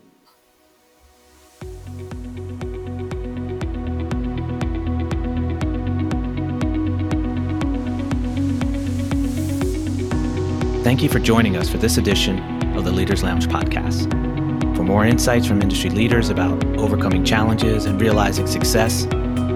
Thank 10.90 11.04
you 11.04 11.08
for 11.08 11.20
joining 11.20 11.56
us 11.56 11.68
for 11.68 11.78
this 11.78 11.98
edition 11.98 12.40
of 12.76 12.84
the 12.84 12.90
Leaders 12.90 13.22
Lounge 13.22 13.46
podcast. 13.46 14.10
For 14.76 14.82
more 14.82 15.04
insights 15.04 15.46
from 15.46 15.62
industry 15.62 15.88
leaders 15.88 16.30
about 16.30 16.64
overcoming 16.78 17.24
challenges 17.24 17.84
and 17.86 18.00
realizing 18.00 18.48
success, 18.48 19.04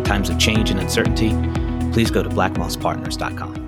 times 0.05 0.31
of 0.31 0.39
change 0.39 0.71
and 0.71 0.79
uncertainty, 0.79 1.31
please 1.91 2.13
go 2.13 2.23
to 2.23 2.29
blackmosspartners.com. 2.29 3.64